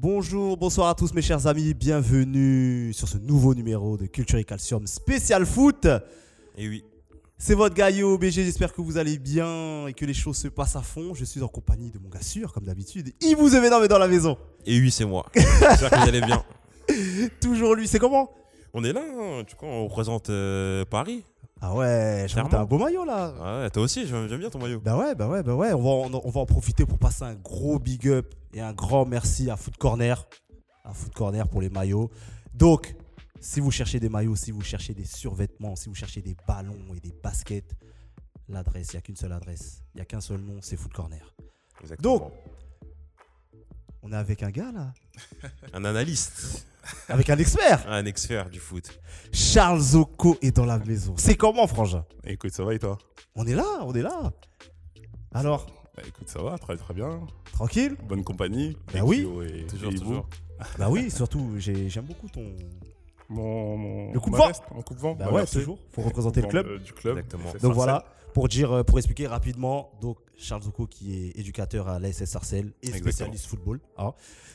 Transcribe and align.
Bonjour, 0.00 0.56
bonsoir 0.56 0.90
à 0.90 0.94
tous 0.94 1.12
mes 1.12 1.22
chers 1.22 1.48
amis, 1.48 1.74
bienvenue 1.74 2.92
sur 2.92 3.08
ce 3.08 3.18
nouveau 3.18 3.52
numéro 3.52 3.96
de 3.96 4.06
Culture 4.06 4.38
et 4.38 4.44
Calcium 4.44 4.86
spécial 4.86 5.44
foot. 5.44 5.88
Et 6.56 6.68
oui. 6.68 6.84
C'est 7.36 7.54
votre 7.54 7.74
gars 7.74 7.90
Yo 7.90 8.16
BG, 8.16 8.44
j'espère 8.44 8.72
que 8.72 8.80
vous 8.80 8.96
allez 8.96 9.18
bien 9.18 9.88
et 9.88 9.94
que 9.94 10.04
les 10.04 10.14
choses 10.14 10.36
se 10.36 10.46
passent 10.46 10.76
à 10.76 10.82
fond. 10.82 11.14
Je 11.14 11.24
suis 11.24 11.42
en 11.42 11.48
compagnie 11.48 11.90
de 11.90 11.98
mon 11.98 12.08
gars 12.08 12.22
sûr, 12.22 12.52
comme 12.52 12.62
d'habitude. 12.62 13.12
Il 13.20 13.34
vous 13.34 13.56
aimait 13.56 13.70
mais 13.80 13.88
dans 13.88 13.98
la 13.98 14.06
maison. 14.06 14.38
Et 14.64 14.78
oui, 14.78 14.92
c'est 14.92 15.04
moi. 15.04 15.26
J'espère 15.34 15.90
que 15.90 15.96
vous 15.96 16.08
allez 16.08 16.20
bien. 16.20 16.44
Toujours 17.40 17.74
lui, 17.74 17.88
c'est 17.88 17.98
comment? 17.98 18.30
On 18.74 18.84
est 18.84 18.92
là, 18.92 19.02
hein, 19.02 19.42
tu 19.48 19.56
vois, 19.58 19.68
on 19.68 19.88
représente 19.88 20.30
euh, 20.30 20.84
Paris. 20.84 21.24
Ah 21.60 21.74
ouais, 21.74 22.26
t'as 22.28 22.60
un 22.60 22.64
beau 22.64 22.78
maillot 22.78 23.04
là. 23.04 23.34
Ah 23.40 23.58
ouais, 23.60 23.70
toi 23.70 23.82
aussi, 23.82 24.06
j'aime 24.06 24.28
bien 24.38 24.48
ton 24.50 24.60
maillot. 24.60 24.80
Bah 24.80 24.96
ouais, 24.96 25.14
bah 25.16 25.28
ouais, 25.28 25.42
bah 25.42 25.54
ouais. 25.56 25.72
On 25.72 25.82
va, 25.82 25.90
en- 26.16 26.20
on 26.24 26.30
va 26.30 26.40
en 26.40 26.46
profiter 26.46 26.86
pour 26.86 26.98
passer 26.98 27.24
un 27.24 27.34
gros 27.34 27.78
big 27.80 28.06
up 28.08 28.32
et 28.54 28.60
un 28.60 28.72
grand 28.72 29.04
merci 29.06 29.50
à 29.50 29.56
Foot 29.56 29.76
Corner. 29.76 30.28
À 30.84 30.92
Foot 30.92 31.12
Corner 31.14 31.48
pour 31.48 31.60
les 31.60 31.68
maillots. 31.68 32.10
Donc, 32.54 32.94
si 33.40 33.58
vous 33.60 33.70
cherchez 33.72 33.98
des 33.98 34.08
maillots, 34.08 34.36
si 34.36 34.52
vous 34.52 34.60
cherchez 34.62 34.94
des 34.94 35.04
survêtements, 35.04 35.74
si 35.74 35.88
vous 35.88 35.94
cherchez 35.96 36.22
des 36.22 36.36
ballons 36.46 36.94
et 36.96 37.00
des 37.00 37.12
baskets, 37.22 37.74
l'adresse, 38.48 38.88
il 38.92 38.96
n'y 38.96 38.98
a 38.98 39.02
qu'une 39.02 39.16
seule 39.16 39.32
adresse. 39.32 39.82
Il 39.94 39.98
n'y 39.98 40.02
a 40.02 40.04
qu'un 40.04 40.20
seul 40.20 40.40
nom, 40.40 40.58
c'est 40.62 40.76
Foot 40.76 40.92
Corner. 40.92 41.34
Exactement. 41.80 42.18
Donc, 42.18 42.32
on 44.02 44.12
est 44.12 44.16
avec 44.16 44.42
un 44.44 44.50
gars 44.50 44.70
là. 44.72 44.92
un 45.72 45.84
analyste, 45.84 46.64
Avec 47.08 47.28
un 47.30 47.38
expert. 47.38 47.84
un 47.88 48.04
expert 48.06 48.50
du 48.50 48.58
foot. 48.60 49.00
Charles 49.32 49.80
Zoko 49.80 50.36
est 50.42 50.56
dans 50.56 50.64
la 50.66 50.78
maison. 50.78 51.14
C'est 51.16 51.36
comment, 51.36 51.66
Frangin? 51.66 52.04
Écoute, 52.24 52.52
ça 52.52 52.64
va 52.64 52.74
et 52.74 52.78
toi? 52.78 52.98
On 53.34 53.46
est 53.46 53.54
là, 53.54 53.66
on 53.82 53.94
est 53.94 54.02
là. 54.02 54.32
Alors, 55.32 55.66
Bah 55.96 56.02
écoute, 56.06 56.28
ça 56.28 56.42
va, 56.42 56.56
très 56.58 56.76
très 56.76 56.94
bien. 56.94 57.20
tranquille 57.52 57.96
Bonne 58.08 58.24
compagnie. 58.24 58.76
Bah 58.92 59.00
oui. 59.04 59.18
Et- 59.46 59.66
Toujours, 59.66 59.92
et 59.92 59.94
toujours. 59.96 60.28
Bah 60.78 60.88
oui, 60.90 61.10
surtout, 61.10 61.52
j'ai- 61.58 61.88
j'aime 61.88 62.04
beaucoup 62.06 62.28
ton. 62.28 62.54
Mon, 63.30 63.76
mon, 63.76 64.12
Le 64.12 64.20
coup 64.20 64.30
de 64.30 64.36
ma 64.36 64.38
vent. 64.42 64.48
veste, 64.48 64.62
Mon 64.74 64.80
coup 64.82 64.94
de 64.94 65.00
vent. 65.00 65.12
Bah 65.14 65.26
Bah, 65.26 65.30
ouais, 65.32 65.36
merci. 65.40 65.56
toujours. 65.58 65.78
Faut 65.92 66.00
représenter 66.02 66.40
le 66.40 66.48
club. 66.48 66.66
euh, 66.66 66.78
du 66.78 66.92
club. 66.94 67.18
Exactement. 67.18 67.52
Donc 67.62 67.74
voilà, 67.74 68.04
pour 68.32 68.48
dire, 68.48 68.72
euh, 68.72 68.82
pour 68.84 68.96
expliquer 68.98 69.26
rapidement, 69.26 69.90
donc 70.00 70.16
Charles 70.38 70.62
Zoko 70.62 70.86
qui 70.86 71.14
est 71.14 71.38
éducateur 71.38 71.88
à 71.88 71.98
l'ASS 71.98 72.24
Sarcelles 72.24 72.72
et 72.82 72.86
Exactement. 72.86 73.10
spécialiste 73.12 73.46
football. 73.46 73.80
hein. 73.98 74.14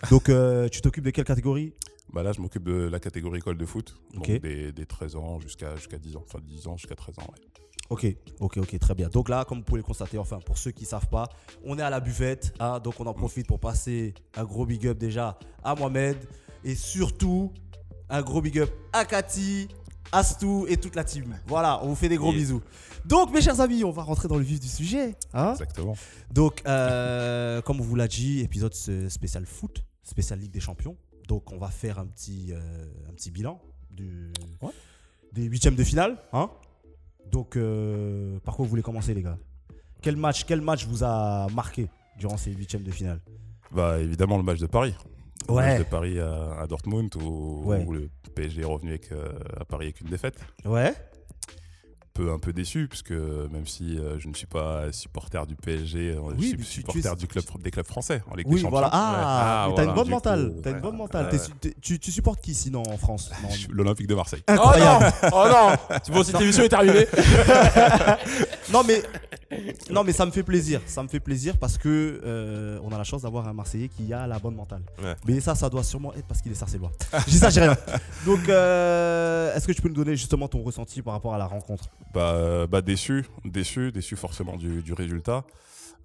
Donc 0.10 0.30
euh, 0.30 0.68
tu 0.70 0.82
t'occupes 0.82 1.04
de 1.04 1.12
quelle 1.12 1.24
catégorie? 1.26 1.74
Bah 2.14 2.22
là, 2.24 2.32
je 2.32 2.40
m'occupe 2.42 2.64
de 2.64 2.74
la 2.90 3.00
catégorie 3.00 3.40
école 3.40 3.58
de 3.58 3.66
foot. 3.66 3.96
Donc 4.14 4.26
des, 4.40 4.72
des 4.72 4.86
13 4.86 5.16
ans 5.16 5.40
jusqu'à 5.40 5.76
jusqu'à 5.76 5.98
10 5.98 6.16
ans. 6.18 6.24
Enfin, 6.28 6.40
10 6.46 6.68
ans 6.68 6.78
jusqu'à 6.78 6.96
13 6.96 7.18
ans, 7.20 7.24
ouais. 7.32 7.40
Ok, 7.90 8.06
ok, 8.40 8.58
ok, 8.58 8.80
très 8.80 8.96
bien. 8.96 9.10
Donc 9.10 9.30
là, 9.30 9.44
comme 9.46 9.60
vous 9.60 9.64
pouvez 9.66 9.80
le 9.80 9.84
constater, 9.84 10.18
enfin 10.18 10.40
pour 10.46 10.58
ceux 10.58 10.72
qui 10.72 10.86
savent 10.86 11.10
pas, 11.10 11.28
on 11.66 11.78
est 11.78 11.82
à 11.82 11.90
la 11.90 12.00
buvette, 12.00 12.54
hein, 12.60 12.80
donc 12.80 13.00
on 13.00 13.06
en 13.06 13.14
profite 13.14 13.46
pour 13.48 13.60
passer 13.60 14.14
un 14.38 14.46
gros 14.46 14.66
big 14.66 14.88
up 14.88 14.98
déjà 14.98 15.38
à 15.64 15.76
Mohamed 15.76 16.18
et 16.64 16.76
surtout 16.76 17.52
un 18.10 18.22
gros 18.22 18.42
big 18.42 18.60
up 18.60 18.72
à 18.94 19.04
Cathy, 19.06 19.68
Astou 20.12 20.66
et 20.70 20.78
toute 20.78 20.96
la 20.96 21.04
team. 21.04 21.38
Voilà, 21.48 21.84
on 21.84 21.88
vous 21.90 21.96
fait 21.96 22.10
des 22.10 22.18
gros 22.18 22.32
bisous. 22.32 22.62
Donc 23.06 23.34
mes 23.34 23.42
chers 23.42 23.60
amis, 23.60 23.84
on 23.84 23.92
va 23.92 24.04
rentrer 24.04 24.28
dans 24.30 24.38
le 24.38 24.44
vif 24.44 24.60
du 24.60 24.68
sujet. 24.70 25.16
hein. 25.34 25.52
Exactement. 25.52 25.96
Donc, 26.32 26.62
euh, 26.66 27.62
comme 27.64 27.80
on 27.82 27.84
vous 27.84 27.96
l'a 27.96 28.08
dit, 28.08 28.40
épisode 28.40 28.74
spécial 29.10 29.46
foot, 29.46 29.84
spécial 30.04 30.40
Ligue 30.40 30.52
des 30.52 30.62
Champions. 30.62 30.96
Donc, 31.28 31.52
on 31.52 31.58
va 31.58 31.70
faire 31.70 32.00
un 32.00 32.06
petit, 32.06 32.52
euh, 32.52 32.60
un 33.10 33.14
petit 33.14 33.32
bilan 33.32 33.62
du, 33.90 34.32
Ouais. 34.62 34.72
des 35.32 35.44
huitièmes 35.44 35.76
de 35.76 35.84
finale. 35.84 36.18
Hein 36.34 36.50
Donc, 37.32 37.56
euh, 37.56 38.40
par 38.42 38.56
quoi 38.56 38.64
vous 38.66 38.70
voulez 38.70 38.82
commencer, 38.84 39.14
les 39.14 39.22
gars? 39.24 39.38
Quel 40.02 40.16
match, 40.18 40.44
quel 40.46 40.62
match 40.62 40.86
vous 40.86 41.04
a 41.04 41.48
marqué 41.54 41.88
durant 42.20 42.38
ces 42.38 42.52
huitièmes 42.52 42.84
de 42.84 42.92
finale? 42.92 43.22
Bah 43.72 44.00
évidemment, 44.00 44.38
le 44.38 44.44
match 44.44 44.60
de 44.60 44.68
Paris. 44.68 44.94
Le 45.48 45.54
Ouais. 45.56 45.64
match 45.66 45.80
de 45.80 45.90
Paris 45.90 46.20
à, 46.20 46.60
à 46.60 46.68
Dortmund 46.68 47.14
où, 47.16 47.64
Ouais. 47.66 47.84
où 47.86 47.94
le 47.94 48.10
PSG 48.36 48.62
est 48.62 48.66
revenu 48.66 48.90
avec, 48.92 49.12
euh, 49.12 49.32
à 49.60 49.66
Paris 49.66 49.86
avec 49.86 50.02
une 50.02 50.10
défaite. 50.10 50.40
Ouais 50.66 50.94
peu 52.14 52.32
un 52.32 52.38
peu 52.38 52.54
déçu 52.54 52.88
puisque 52.88 53.12
même 53.12 53.66
si 53.66 53.98
euh, 53.98 54.20
je 54.20 54.28
ne 54.28 54.34
suis 54.36 54.46
pas 54.46 54.92
supporter 54.92 55.46
du 55.48 55.56
PSG, 55.56 56.12
euh, 56.16 56.20
Oui, 56.22 56.34
je 56.38 56.42
suis 56.44 56.52
mais 56.52 56.58
tu- 56.58 56.64
tu 56.64 56.72
supporter 56.82 57.12
es- 57.12 57.16
du 57.16 57.28
club, 57.28 57.44
des 57.62 57.72
clubs 57.72 57.88
français 57.88 58.22
en 58.30 58.36
Ligue 58.36 58.46
Oui, 58.48 58.56
des 58.56 58.62
Champions. 58.62 58.70
voilà. 58.72 58.90
Ah, 58.94 59.64
Ah, 59.66 59.68
mais 59.70 59.76
t'as 59.76 59.84
voilà. 59.84 59.90
une 59.90 59.96
bonne 59.96 60.10
mentale. 60.10 60.50
coup, 60.54 60.62
T'as 60.62 60.70
une 60.70 60.76
ouais. 60.76 60.82
bonne 60.82 60.98
mentale. 60.98 61.26
Ouais. 61.26 61.32
T'es 61.32 61.40
su- 61.40 61.52
t'es- 61.60 61.74
tu, 61.82 61.98
tu 62.00 62.12
supportes 62.12 62.40
qui 62.42 62.54
sinon 62.54 62.84
en 62.88 62.98
France? 62.98 63.32
Non, 63.42 63.50
Je 63.50 63.58
suis 63.58 63.68
L'Olympique 63.72 64.06
de 64.08 64.16
Marseille. 64.16 64.44
Incroyable. 64.48 65.12
Oh 65.32 65.44
non 65.50 65.76
C'est 66.04 66.12
bon, 66.14 66.24
cette 66.24 66.40
émission 66.40 66.64
est 66.64 66.70
terminée. 66.70 67.08
non 68.72 68.84
mais 68.84 69.02
non 69.94 70.04
mais 70.04 70.12
ça 70.14 70.26
me 70.26 70.32
fait 70.32 70.44
plaisir, 70.44 70.82
ça 70.86 71.04
me 71.04 71.08
fait 71.08 71.20
plaisir 71.20 71.58
parce 71.58 71.78
que 71.78 72.22
euh, 72.24 72.80
on 72.84 72.92
a 72.92 72.98
la 72.98 73.04
chance 73.04 73.22
d'avoir 73.22 73.48
un 73.48 73.54
Marseillais 73.54 73.90
qui 73.90 74.12
a 74.14 74.28
la 74.28 74.40
bonne 74.40 74.56
mentale. 74.56 74.82
Ouais. 75.02 75.16
Mais 75.28 75.40
ça, 75.40 75.56
ça 75.56 75.70
doit 75.70 75.84
sûrement 75.84 76.14
être 76.14 76.26
parce 76.26 76.42
qu'il 76.42 76.52
est 76.52 76.56
sarcellois. 76.56 76.92
je 77.26 77.32
dis 77.32 77.38
ça, 77.38 77.50
j'ai 77.50 77.62
rien. 77.62 77.78
Donc, 78.26 78.50
euh, 78.50 79.56
est-ce 79.56 79.68
que 79.68 79.72
tu 79.72 79.82
peux 79.82 79.90
nous 79.90 79.96
donner 79.96 80.16
justement 80.16 80.48
ton 80.48 80.62
ressenti 80.62 81.02
par 81.02 81.14
rapport 81.14 81.34
à 81.34 81.38
la 81.38 81.46
rencontre? 81.46 81.86
Bah, 82.14 82.34
euh, 82.34 82.68
bah 82.68 82.82
déçu, 82.82 83.26
déçu, 83.46 83.92
déçu 83.92 84.16
forcément 84.16 84.58
du, 84.58 84.82
du 84.82 84.94
résultat. 84.94 85.44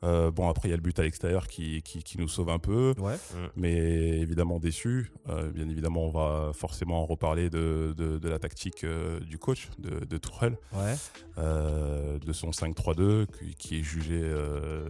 Euh, 0.05 0.31
bon 0.31 0.49
après 0.49 0.69
il 0.69 0.71
y 0.71 0.75
a 0.75 0.77
le 0.77 0.83
but 0.83 0.99
à 0.99 1.03
l'extérieur 1.03 1.47
qui, 1.49 1.83
qui, 1.83 2.03
qui 2.03 2.19
nous 2.19 2.29
sauve 2.29 2.51
un 2.51 2.59
peu, 2.59 2.95
Ouais. 2.99 3.17
mais 3.57 3.75
évidemment 4.21 4.59
déçu. 4.61 5.11
Euh, 5.29 5.51
bien 5.51 5.69
évidemment 5.69 6.07
on 6.07 6.11
va 6.11 6.53
forcément 6.53 7.03
en 7.03 7.07
reparler 7.07 7.51
de, 7.51 7.95
de, 7.97 8.19
de 8.19 8.29
la 8.29 8.39
tactique 8.39 8.85
euh, 8.85 9.19
du 9.21 9.39
coach 9.39 9.69
de, 9.79 10.05
de 10.05 10.19
Tourelle, 10.19 10.57
Ouais. 10.73 10.95
euh, 11.39 12.19
de 12.19 12.33
son 12.33 12.51
5-3-2 12.51 13.27
qui, 13.27 13.55
qui 13.57 13.79
est 13.81 13.83
jugé 13.83 14.21
euh, 14.23 14.89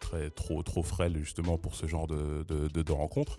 très 0.00 0.30
trop 0.30 0.62
trop 0.62 0.82
frêle 0.82 1.16
justement 1.18 1.58
pour 1.58 1.74
ce 1.74 1.86
genre 1.86 2.06
de, 2.06 2.44
de, 2.48 2.68
de, 2.68 2.82
de 2.82 2.92
rencontre. 2.92 3.36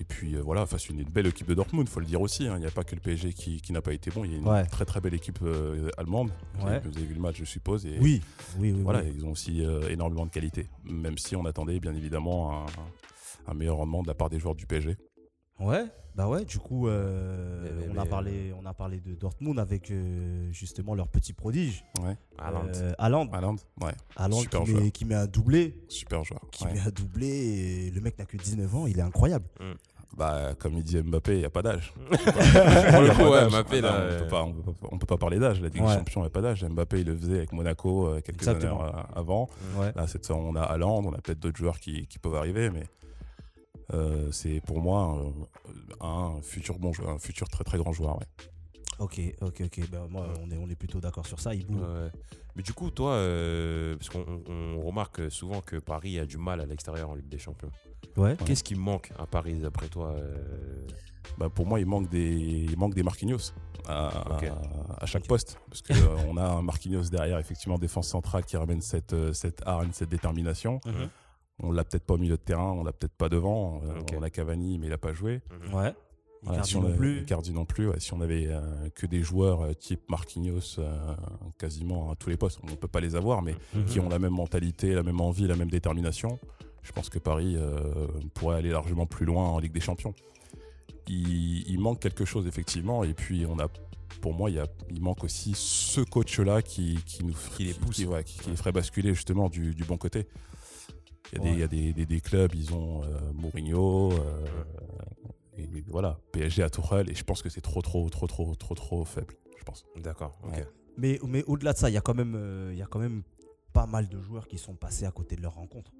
Et 0.00 0.04
puis 0.04 0.34
euh, 0.36 0.40
voilà, 0.42 0.64
face 0.66 0.88
à 0.90 0.92
une 0.92 1.02
belle 1.04 1.26
équipe 1.26 1.48
de 1.48 1.54
Dortmund, 1.54 1.88
faut 1.88 2.00
le 2.00 2.06
dire 2.06 2.20
aussi. 2.20 2.46
hein. 2.46 2.54
Il 2.56 2.60
n'y 2.60 2.66
a 2.66 2.70
pas 2.70 2.84
que 2.84 2.94
le 2.94 3.00
PSG 3.00 3.32
qui, 3.32 3.60
qui 3.60 3.72
n'a 3.72 3.82
pas 3.82 3.92
été 3.92 4.10
bon. 4.10 4.24
Il 4.24 4.32
y 4.32 4.34
a 4.34 4.38
une 4.38 4.46
Ouais. 4.48 4.64
très 4.66 4.84
très 4.84 5.00
belle 5.00 5.14
équipe 5.14 5.38
euh, 5.42 5.88
allemande. 5.98 6.30
Vous 6.58 6.66
Ouais. 6.66 6.74
avez- 6.74 6.88
Vous 6.88 6.96
avez 6.96 7.06
vu 7.06 7.14
le 7.14 7.20
match, 7.20 7.36
je 7.38 7.44
suppose. 7.44 7.84
Et 7.86 7.96
Oui. 8.00 8.20
Oui, 8.58 8.72
oui. 8.72 8.82
voilà, 8.82 9.00
oui. 9.02 9.12
ils 9.16 9.24
ont 9.26 9.32
aussi 9.32 9.64
euh, 9.64 9.88
énormément 9.88 10.26
de 10.26 10.30
qualité. 10.30 10.66
Même 10.84 11.18
si 11.18 11.34
on 11.36 11.44
attendait 11.44 11.80
bien 11.80 11.94
évidemment 11.94 12.64
un, 12.64 12.66
un 13.48 13.54
meilleur 13.54 13.76
rendement 13.76 14.02
de 14.02 14.08
la 14.08 14.14
part 14.14 14.30
des 14.30 14.38
joueurs 14.38 14.54
du 14.54 14.66
PSG. 14.66 14.96
Ouais. 15.60 15.84
Bah 16.14 16.28
ouais. 16.28 16.44
Du 16.44 16.58
coup, 16.58 16.88
euh, 16.88 17.62
Mais- 17.62 17.70
mais- 17.86 17.94
on 17.94 17.98
a 18.00 18.04
mais- 18.04 18.10
parlé, 18.10 18.52
on 18.60 18.66
a 18.66 18.74
parlé 18.74 18.98
de 18.98 19.14
Dortmund 19.14 19.58
avec 19.60 19.90
euh, 19.90 20.48
justement 20.52 20.94
leur 20.96 21.06
petit 21.08 21.32
prodige, 21.32 21.84
Ouais. 22.02 22.16
Haaland. 22.38 22.66
euh, 22.74 22.92
Haaland. 22.98 23.28
Ouais, 23.80 23.92
Haaland 24.16 24.38
super 24.40 24.62
qui, 24.62 24.70
joueur. 24.70 24.82
met, 24.82 24.90
qui 24.90 25.04
met 25.04 25.14
un 25.14 25.26
doublé, 25.26 25.76
super 25.88 26.24
joueur. 26.24 26.40
qui 26.50 26.64
Ouais. 26.64 26.72
met 26.74 26.80
un 26.80 26.90
doublé. 26.90 27.28
Et 27.86 27.90
le 27.92 28.00
mec 28.00 28.18
n'a 28.18 28.24
que 28.24 28.36
19 28.36 28.74
ans, 28.74 28.86
il 28.88 28.98
est 28.98 29.02
incroyable. 29.02 29.44
Bah, 30.16 30.54
comme 30.58 30.74
il 30.74 30.82
dit 30.82 31.00
Mbappé, 31.00 31.34
il 31.34 31.38
n'y 31.40 31.44
a 31.44 31.50
pas 31.50 31.62
d'âge. 31.62 31.92
Pour 32.10 33.02
le 33.02 33.14
coup, 33.14 33.30
ouais. 33.30 33.48
Mbappé, 33.48 33.78
Ah 33.78 33.80
non, 33.82 33.88
là, 33.88 34.08
on 34.10 34.18
peut 34.18 34.26
pas, 34.28 34.42
on 34.42 34.52
peut 34.52 34.72
pas, 34.72 34.88
on 34.90 34.98
peut 34.98 35.06
pas 35.06 35.16
parler 35.18 35.38
d'âge. 35.38 35.60
La 35.60 35.68
Ligue 35.68 35.82
Ouais. 35.82 35.88
des 35.88 35.94
Champions, 35.98 36.20
il 36.22 36.24
n'y 36.24 36.28
a 36.28 36.30
pas 36.30 36.40
d'âge. 36.40 36.64
Mbappé, 36.64 37.00
il 37.02 37.06
le 37.06 37.16
faisait 37.16 37.36
avec 37.36 37.52
Monaco 37.52 38.08
euh, 38.08 38.20
quelques 38.20 38.38
Exactement. 38.40 38.82
années 38.82 38.92
avant. 39.14 39.48
Ouais. 39.76 39.92
Là, 39.94 40.08
cette 40.08 40.28
on 40.32 40.56
a 40.56 40.62
Haaland, 40.62 41.04
on 41.04 41.12
a 41.12 41.18
peut-être 41.18 41.38
d'autres 41.38 41.58
joueurs 41.58 41.78
qui, 41.78 42.08
qui 42.08 42.18
peuvent 42.18 42.34
arriver, 42.34 42.70
mais 42.70 42.84
euh, 43.92 44.30
c'est 44.32 44.60
pour 44.60 44.80
moi 44.80 45.18
euh, 45.18 46.04
un 46.04 46.40
futur 46.42 46.78
bon 46.78 46.92
joueur, 46.92 47.10
un 47.10 47.18
futur 47.18 47.48
très 47.48 47.64
très 47.64 47.78
grand 47.78 47.92
joueur. 47.92 48.18
ouais. 48.18 48.26
Ok, 49.00 49.20
ok, 49.42 49.62
ok. 49.66 49.90
Ben, 49.90 50.08
moi, 50.10 50.26
on 50.42 50.50
est, 50.50 50.56
on 50.56 50.68
est 50.68 50.74
plutôt 50.74 51.00
d'accord 51.00 51.24
sur 51.26 51.38
ça. 51.38 51.54
Ibou. 51.54 51.78
Ouais. 51.78 52.10
Mais 52.56 52.62
du 52.64 52.72
coup, 52.72 52.90
toi, 52.90 53.12
euh, 53.12 53.96
parce 53.96 54.08
qu'on 54.10 54.42
on- 54.48 54.78
on 54.78 54.80
remarque 54.82 55.30
souvent 55.30 55.60
que 55.60 55.76
Paris 55.76 56.18
a 56.18 56.26
du 56.26 56.36
mal 56.36 56.60
à 56.60 56.66
l'extérieur 56.66 57.08
en 57.10 57.14
Ligue 57.14 57.28
des 57.28 57.38
Champions. 57.38 57.70
Ouais. 58.16 58.36
Qu'est-ce 58.44 58.64
qui 58.64 58.74
manque 58.74 59.12
à 59.16 59.26
Paris, 59.26 59.60
d'après 59.60 59.86
toi 59.88 60.08
euh, 60.16 60.84
Bah, 61.38 61.48
pour 61.48 61.64
moi, 61.66 61.78
il 61.78 61.86
manque 61.86 62.08
des, 62.08 62.28
il 62.68 62.76
manque 62.76 62.94
des 62.94 63.04
Marquinhos 63.04 63.52
à, 63.86 64.08
à- 64.08 64.40
à 65.02 65.06
chaque 65.06 65.28
poste. 65.28 65.60
Parce 65.70 65.82
qu'on 65.82 66.36
a 66.36 66.44
un 66.48 66.62
Marquinhos 66.62 67.08
derrière, 67.08 67.38
effectivement, 67.38 67.78
défense 67.78 68.08
centrale 68.08 68.44
qui 68.44 68.56
ramène 68.56 68.80
cette, 68.80 69.14
cette 69.32 69.62
hargne, 69.64 69.90
cette 69.92 70.08
détermination. 70.08 70.80
Mhm. 70.86 71.08
On 71.60 71.72
l'a 71.72 71.84
peut-être 71.84 72.04
pas 72.04 72.14
au 72.14 72.18
milieu 72.18 72.36
de 72.36 72.42
terrain, 72.42 72.70
on 72.72 72.84
l'a 72.84 72.92
peut-être 72.92 73.14
pas 73.14 73.28
devant. 73.28 73.80
Euh, 73.84 74.00
Ok. 74.00 74.14
On 74.16 74.22
a 74.22 74.30
Cavani, 74.30 74.78
mais 74.78 74.86
il 74.86 74.90
n'a 74.90 74.98
pas 74.98 75.12
joué. 75.12 75.40
Ouais. 75.72 75.92
Voilà, 76.42 76.58
Icardi 76.58 76.70
si 76.70 76.76
on 76.76 76.82
non 76.82 76.96
plus. 76.96 77.20
Icardi 77.22 77.52
non 77.52 77.64
plus. 77.64 77.88
ouais, 77.88 77.98
si 77.98 78.14
on 78.14 78.20
avait 78.20 78.46
euh, 78.46 78.88
que 78.94 79.06
des 79.06 79.22
joueurs 79.24 79.62
euh, 79.62 79.72
type 79.74 80.02
Marquinhos 80.08 80.78
euh, 80.78 81.14
quasiment 81.58 82.12
à 82.12 82.14
tous 82.14 82.30
les 82.30 82.36
postes, 82.36 82.60
on 82.62 82.70
ne 82.70 82.76
peut 82.76 82.86
pas 82.86 83.00
les 83.00 83.16
avoir, 83.16 83.42
mais 83.42 83.56
Mhm. 83.74 83.84
qui 83.86 83.98
ont 83.98 84.08
la 84.08 84.20
même 84.20 84.34
mentalité, 84.34 84.94
la 84.94 85.02
même 85.02 85.20
envie, 85.20 85.48
la 85.48 85.56
même 85.56 85.68
détermination, 85.70 86.38
je 86.84 86.92
pense 86.92 87.08
que 87.08 87.18
Paris 87.18 87.54
euh, 87.56 88.06
pourrait 88.34 88.56
aller 88.58 88.70
largement 88.70 89.04
plus 89.06 89.26
loin 89.26 89.48
en 89.48 89.58
Ligue 89.58 89.72
des 89.72 89.80
Champions. 89.80 90.14
Il, 91.08 91.68
il 91.68 91.80
manque 91.80 92.00
quelque 92.00 92.24
chose 92.24 92.46
effectivement, 92.46 93.02
et 93.02 93.14
puis 93.14 93.44
on 93.46 93.58
a, 93.58 93.66
pour 94.20 94.32
moi, 94.34 94.50
il, 94.50 94.56
y 94.56 94.60
a, 94.60 94.66
il 94.90 95.00
manque 95.02 95.24
aussi 95.24 95.52
ce 95.56 96.02
coach-là 96.02 96.62
qui, 96.62 96.98
qui 97.06 97.24
nous 97.24 97.34
Qui 97.56 97.64
les 97.64 97.74
pousse. 97.74 97.96
qui, 97.96 98.06
ouais, 98.06 98.22
qui- 98.24 98.38
qui 98.38 98.50
les 98.50 98.56
ferait 98.56 98.72
basculer 98.72 99.14
justement 99.14 99.48
du, 99.48 99.74
du 99.74 99.84
bon 99.84 99.96
côté. 99.96 100.26
Il 101.32 101.38
y 101.38 101.40
a, 101.40 101.42
des, 101.42 101.48
Ouais. 101.48 101.54
il 101.54 101.60
y 101.60 101.62
a 101.62 101.68
des, 101.68 101.92
des- 101.92 102.06
des 102.06 102.20
clubs, 102.20 102.54
ils 102.54 102.72
ont 102.74 103.02
euh, 103.04 103.32
Mourinho, 103.34 104.12
euh, 104.12 104.46
et, 105.56 105.62
et 105.64 105.84
voilà, 105.88 106.18
PSG 106.32 106.62
à 106.62 106.70
Tourelle, 106.70 107.10
et 107.10 107.14
je 107.14 107.24
pense 107.24 107.42
que 107.42 107.48
c'est 107.50 107.60
trop, 107.60 107.82
trop, 107.82 108.08
trop, 108.08 108.26
trop, 108.26 108.54
trop, 108.54 108.74
trop 108.74 109.04
faible, 109.04 109.34
je 109.58 109.64
pense. 109.64 109.84
D'accord, 110.02 110.38
ok. 110.44 110.52
Ouais. 110.52 110.66
Mais, 110.96 111.18
mais 111.26 111.44
au-delà 111.44 111.72
de 111.74 111.78
ça, 111.78 111.90
il 111.90 111.92
y, 111.92 111.96
a 111.96 112.00
quand 112.00 112.14
même, 112.14 112.34
euh, 112.36 112.70
il 112.72 112.78
y 112.78 112.82
a 112.82 112.86
quand 112.86 112.98
même 112.98 113.22
pas 113.72 113.86
mal 113.86 114.08
de 114.08 114.20
joueurs 114.20 114.48
qui 114.48 114.58
sont 114.58 114.74
passés 114.74 115.04
à 115.04 115.10
côté 115.10 115.36
de 115.36 115.42
leur 115.42 115.54
rencontre. 115.54 115.92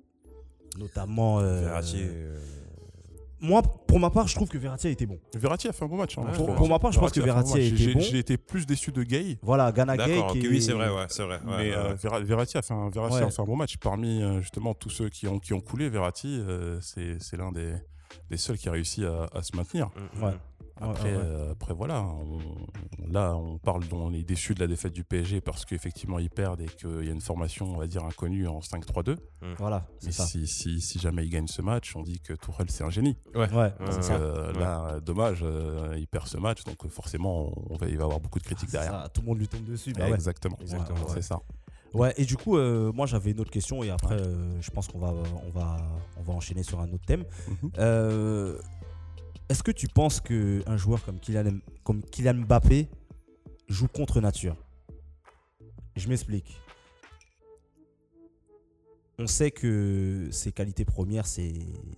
Notamment. 0.78 1.40
euh, 1.40 1.60
Verratti, 1.62 1.96
euh, 2.00 2.38
moi, 3.40 3.62
pour 3.62 4.00
ma 4.00 4.11
part, 4.11 4.26
je 4.29 4.35
trouve 4.35 4.49
que 4.49 4.58
Verratti 4.58 4.87
a 4.87 4.90
été 4.90 5.06
bon. 5.06 5.19
Verratti 5.35 5.69
a 5.69 5.73
fait 5.73 5.85
un 5.85 5.88
bon 5.88 5.96
match. 5.96 6.19
hein, 6.19 6.23
Ouais, 6.26 6.55
Pour, 6.55 6.69
ma 6.69 6.79
part, 6.79 6.93
je 6.93 6.99
pense 6.99 7.12
que 7.12 7.20
Verratti 7.20 7.55
a 7.55 7.58
été 7.61 7.76
J'ai- 7.76 7.94
bon. 7.94 8.00
J'ai 8.00 8.19
été 8.19 8.37
plus 8.37 8.67
déçu 8.67 8.90
de 8.93 9.02
Gay. 9.02 9.38
Voilà, 9.43 9.70
Ghana 9.73 9.96
Gay 9.96 10.14
D'accord, 10.17 10.32
qui 10.32 10.38
ok, 10.40 10.44
est- 10.44 10.49
oui, 10.49 10.62
c'est 10.62 10.73
vrai, 10.73 10.88
ouais, 10.90 11.06
c'est 11.08 11.23
vrai. 11.23 11.37
ouais, 11.37 11.43
mais 11.46 11.70
ouais, 11.70 11.75
euh, 11.76 11.94
Verratti 12.25 12.58
a 12.58 12.62
fait 12.62 12.75
un, 12.75 12.90
Verratti 12.90 13.17
Ouais. 13.17 13.23
a 13.23 13.31
fait 13.31 13.43
un 13.43 13.44
bon 13.44 13.56
match. 13.56 13.76
Parmi 13.79 14.23
euh, 14.23 14.40
justement 14.40 14.75
tous 14.75 14.90
ceux 14.90 15.08
qui 15.08 15.26
ont, 15.29 15.38
qui 15.38 15.52
ont 15.55 15.61
coulé, 15.61 15.88
Verratti, 15.88 16.40
euh, 16.46 16.79
c'est 16.81 17.20
c'est 17.20 17.37
l'un 17.37 17.52
des, 17.52 17.73
des 18.31 18.37
seuls 18.37 18.58
qui 18.58 18.69
a 18.69 18.73
réussi 18.73 19.05
à, 19.05 19.26
à 19.32 19.43
se 19.43 19.56
maintenir. 19.56 19.88
Mm, 19.88 20.19
mm, 20.20 20.25
Ouais. 20.25 20.35
Après, 20.80 21.10
Ouais, 21.10 21.16
ouais, 21.16 21.16
ouais. 21.16 21.22
euh, 21.25 21.52
après 21.52 21.75
voilà, 21.75 22.04
on- 22.04 23.10
là 23.12 23.34
on 23.36 23.58
parle, 23.58 23.82
on 23.92 24.12
est 24.12 24.22
déçu 24.22 24.54
de 24.54 24.60
la 24.60 24.66
défaite 24.66 24.92
du 24.92 25.02
PSG 25.04 25.40
parce 25.40 25.64
qu'effectivement 25.64 26.19
ils 26.19 26.30
perdent 26.30 26.60
et 26.60 26.66
qu'il 26.66 27.04
y 27.04 27.08
a 27.08 27.12
une 27.12 27.20
formation, 27.20 27.66
on 27.72 27.76
va 27.78 27.86
dire, 27.86 28.04
inconnue 28.04 28.46
en 28.46 28.60
5-3-2. 28.60 29.16
Voilà, 29.58 29.86
Mais 29.88 29.98
c'est 30.10 30.12
ça. 30.12 30.26
si, 30.26 30.46
si, 30.46 30.80
si 30.80 30.98
jamais 30.98 31.25
ils 31.26 31.30
gagnent 31.30 31.46
ce 31.48 31.62
match, 31.62 31.96
on 31.96 32.02
dit 32.02 32.20
que 32.20 32.32
Tourelle 32.34 32.70
c'est 32.70 32.84
un 32.84 32.90
génie. 32.90 33.16
Ouais. 33.34 33.48
Ça. 34.00 34.14
euh, 34.14 34.52
là, 34.52 35.00
dommage, 35.00 35.40
euh, 35.42 35.94
il 35.98 36.06
perd 36.06 36.26
ce 36.28 36.36
match, 36.36 36.62
donc 36.64 36.86
forcément 36.88 37.52
on 37.70 37.76
va, 37.76 37.86
il 37.88 37.96
va 37.96 38.02
y 38.02 38.04
avoir 38.04 38.20
beaucoup 38.20 38.38
de 38.38 38.44
critiques 38.44 38.69
C'est 38.70 38.78
derrière. 38.78 39.02
ça, 39.02 39.08
Tout 39.08 39.22
le 39.22 39.26
monde 39.28 39.38
lui 39.38 39.48
tombe 39.48 39.64
dessus. 39.64 39.92
bah 39.92 40.04
ouais. 40.06 40.12
Exactement, 40.14 40.56
Exactement, 40.60 41.08
c'est 41.08 41.14
ouais. 41.16 41.22
ça. 41.22 41.40
Ouais, 41.94 42.12
et 42.19 42.26
du 42.26 42.36
coup, 42.36 42.58
euh, 42.58 42.92
moi 42.92 43.06
j'avais 43.06 43.30
une 43.30 43.40
autre 43.40 43.50
question 43.50 43.82
et 43.82 43.88
après, 43.90 44.16
Ouais. 44.16 44.20
euh, 44.20 44.60
je 44.60 44.70
pense 44.70 44.88
qu'on 44.88 44.98
va, 44.98 45.10
on 45.46 45.50
va, 45.58 45.78
on 46.19 46.22
va 46.22 46.32
enchaîner 46.34 46.62
sur 46.62 46.78
un 46.80 46.92
autre 46.92 47.06
thème. 47.06 47.25
Mhm. 47.48 47.70
Euh, 47.78 48.58
Est-ce 49.49 49.62
que 49.62 49.71
tu 49.71 49.89
penses 49.89 50.21
qu'un 50.21 50.77
joueur 50.77 51.03
comme 51.05 51.19
Kylian, 51.21 51.59
comme 51.85 52.03
Kylian 52.03 52.35
Mbappé 52.45 52.89
joue 53.69 53.89
contre 53.89 54.21
nature? 54.21 54.56
Je 55.97 56.09
m'explique. 56.09 56.56
On 59.19 59.27
sait 59.27 59.50
que 59.50 60.29
ses 60.31 60.53
qualités 60.53 60.85
premières, 60.85 61.27
c'est 61.27 61.53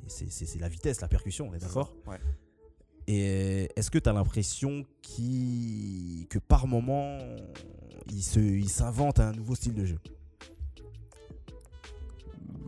c'est- 0.07 0.31
c'est- 0.31 0.47
c'est 0.47 0.59
la 0.59 0.69
vitesse, 0.69 1.01
la 1.03 1.09
percussion, 1.09 1.49
on 1.51 1.55
est 1.55 1.59
d'accord? 1.59 1.93
Ouais. 2.07 2.19
Et 3.07 3.69
est-ce 3.77 3.91
que 3.91 3.99
tu 3.99 4.09
as 4.09 4.13
l'impression 4.13 4.85
que 5.03 6.39
par 6.39 6.67
moment, 6.67 7.19
il 8.11 8.23
se- 8.23 8.39
il 8.41 8.69
s'invente 8.69 9.19
un 9.21 9.33
nouveau 9.33 9.55
style 9.55 9.75
de 9.75 9.85
jeu? 9.85 9.99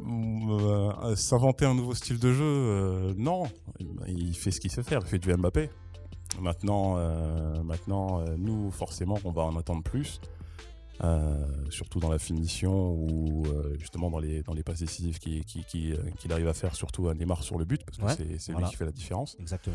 Euh, 0.04 1.16
S'inventer 1.16 1.64
un 1.64 1.74
nouveau 1.74 1.94
style 1.94 2.18
de 2.18 2.32
jeu, 2.32 2.42
euh, 2.44 3.14
non. 3.16 3.44
Il 4.08 4.34
fait 4.34 4.50
ce 4.50 4.60
qu'il 4.60 4.70
sait 4.70 4.82
faire, 4.82 5.00
il 5.02 5.08
fait 5.08 5.18
du 5.18 5.32
Mbappé. 5.34 5.70
Maintenant, 6.40 6.94
euh, 6.96 7.62
maintenant 7.62 8.20
euh, 8.20 8.36
nous, 8.38 8.70
forcément, 8.70 9.18
on 9.24 9.30
va 9.30 9.42
en 9.42 9.56
attendre 9.56 9.82
plus. 9.82 10.20
Euh, 11.02 11.46
surtout 11.70 11.98
dans 11.98 12.10
la 12.10 12.18
finition 12.18 12.92
ou 12.92 13.44
justement 13.78 14.08
dans 14.08 14.20
les, 14.20 14.42
dans 14.42 14.54
les 14.54 14.62
passes 14.62 14.78
décisives 14.78 15.18
qu'il 15.18 15.44
qui, 15.44 15.64
qui, 15.64 15.94
qu'il 16.18 16.32
arrive 16.32 16.46
à 16.46 16.54
faire, 16.54 16.76
surtout 16.76 17.08
à 17.08 17.14
Neymar 17.14 17.42
sur 17.42 17.58
le 17.58 17.64
but, 17.64 17.82
parce 17.84 17.98
que 17.98 18.04
Ouais, 18.04 18.14
c'est 18.14 18.38
c'est 18.38 18.52
voilà. 18.52 18.66
lui 18.66 18.70
qui 18.70 18.76
fait 18.76 18.84
la 18.84 18.92
différence. 18.92 19.36
Exactement. 19.40 19.74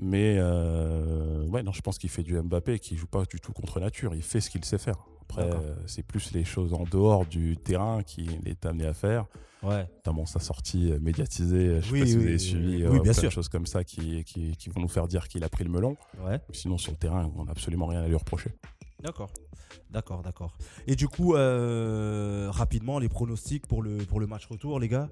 Mais 0.00 0.40
ouais, 0.40 1.62
non, 1.62 1.72
je 1.72 1.80
pense 1.80 1.98
qu'il 1.98 2.10
fait 2.10 2.22
du 2.22 2.40
Mbappé, 2.40 2.78
qui 2.78 2.96
joue 2.96 3.06
pas 3.08 3.24
du 3.24 3.40
tout 3.40 3.52
contre 3.52 3.80
nature. 3.80 4.14
Il 4.14 4.22
fait 4.22 4.40
ce 4.40 4.50
qu'il 4.50 4.64
sait 4.64 4.78
faire. 4.78 5.04
Après, 5.42 5.56
euh, 5.56 5.74
c'est 5.86 6.02
plus 6.02 6.32
les 6.32 6.44
choses 6.44 6.72
en 6.74 6.84
dehors 6.84 7.26
du 7.26 7.56
terrain 7.56 8.02
qu'il 8.02 8.46
est 8.48 8.64
amené 8.66 8.86
à 8.86 8.94
faire 8.94 9.26
Ouais. 9.62 9.88
notamment 9.96 10.26
sa 10.26 10.40
sortie 10.40 10.92
euh, 10.92 10.98
médiatisée. 11.00 11.80
Je 11.80 11.86
sais 11.86 11.92
Oui, 11.92 12.00
pas 12.00 12.06
si 12.06 12.16
vous 12.18 12.22
avez 12.26 12.38
suivi 12.38 12.76
oui, 12.76 12.82
euh, 12.82 12.88
oui, 12.90 12.94
bien 13.00 13.02
plein 13.02 13.12
sûr. 13.14 13.24
de 13.24 13.30
choses 13.30 13.48
comme 13.48 13.64
ça 13.66 13.82
qui, 13.82 14.22
qui, 14.24 14.56
qui 14.58 14.68
vont 14.68 14.80
nous 14.82 14.88
faire 14.88 15.08
dire 15.08 15.26
qu'il 15.26 15.42
a 15.42 15.48
pris 15.48 15.64
le 15.64 15.70
melon. 15.70 15.96
Ouais. 16.22 16.38
Sinon, 16.52 16.76
sur 16.76 16.92
le 16.92 16.98
terrain, 16.98 17.32
on 17.36 17.44
n'a 17.46 17.52
absolument 17.52 17.86
rien 17.86 18.02
à 18.02 18.06
lui 18.08 18.14
reprocher. 18.14 18.50
D'accord. 19.02 19.30
D'accord, 19.90 20.22
d'accord. 20.22 20.56
Et 20.86 20.96
du 20.96 21.08
coup, 21.08 21.34
euh, 21.34 22.48
rapidement, 22.50 22.98
les 22.98 23.08
pronostics 23.08 23.66
pour 23.66 23.82
le, 23.82 23.96
pour 23.98 24.20
le 24.20 24.26
match 24.26 24.44
retour, 24.46 24.78
les 24.80 24.88
gars? 24.88 25.08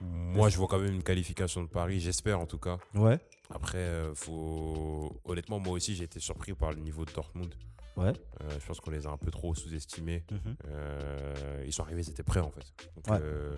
Moi, 0.00 0.48
je 0.48 0.56
vois 0.56 0.66
quand 0.66 0.78
même 0.78 0.94
une 0.94 1.02
qualification 1.02 1.62
de 1.62 1.68
Paris, 1.68 2.00
j'espère 2.00 2.40
en 2.40 2.46
tout 2.46 2.58
cas. 2.58 2.78
Ouais. 2.94 3.18
Après, 3.50 3.86
faut... 4.14 5.20
honnêtement, 5.24 5.60
moi 5.60 5.74
aussi, 5.74 5.94
j'ai 5.94 6.04
été 6.04 6.20
surpris 6.20 6.54
par 6.54 6.72
le 6.72 6.80
niveau 6.80 7.04
de 7.04 7.12
Dortmund. 7.12 7.54
Ouais. 7.96 8.12
Euh, 8.42 8.48
je 8.60 8.66
pense 8.66 8.80
qu'on 8.80 8.90
les 8.90 9.06
a 9.06 9.10
un 9.10 9.18
peu 9.18 9.30
trop 9.30 9.54
sous-estimés. 9.54 10.24
Mhm. 10.30 10.56
Euh, 10.68 11.62
ils 11.66 11.72
sont 11.72 11.82
arrivés, 11.82 12.02
ils 12.02 12.10
étaient 12.10 12.22
prêts 12.22 12.40
en 12.40 12.50
fait. 12.50 12.64
Donc, 12.96 13.06
Ouais. 13.08 13.18
euh, 13.22 13.54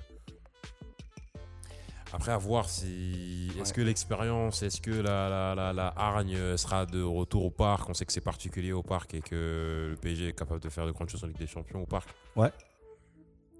Après, 2.12 2.30
à 2.30 2.38
voir 2.38 2.68
si. 2.70 3.50
Est-ce 3.58 3.70
Ouais. 3.70 3.76
que 3.76 3.80
l'expérience, 3.80 4.62
est-ce 4.62 4.80
que 4.80 4.92
la, 4.92 5.28
la, 5.28 5.54
la, 5.56 5.72
la 5.72 5.92
hargne 5.96 6.56
sera 6.56 6.86
de 6.86 7.02
retour 7.02 7.44
au 7.46 7.50
parc? 7.50 7.88
On 7.88 7.94
sait 7.94 8.06
que 8.06 8.12
c'est 8.12 8.20
particulier 8.20 8.70
au 8.72 8.84
parc 8.84 9.14
et 9.14 9.20
que 9.20 9.88
le 9.90 9.96
PSG 9.96 10.28
est 10.28 10.32
capable 10.32 10.60
de 10.60 10.68
faire 10.68 10.86
de 10.86 10.92
grandes 10.92 11.08
choses 11.08 11.24
en 11.24 11.26
Ligue 11.26 11.38
des 11.38 11.48
Champions 11.48 11.82
au 11.82 11.86
parc. 11.86 12.08
Ouais. 12.36 12.52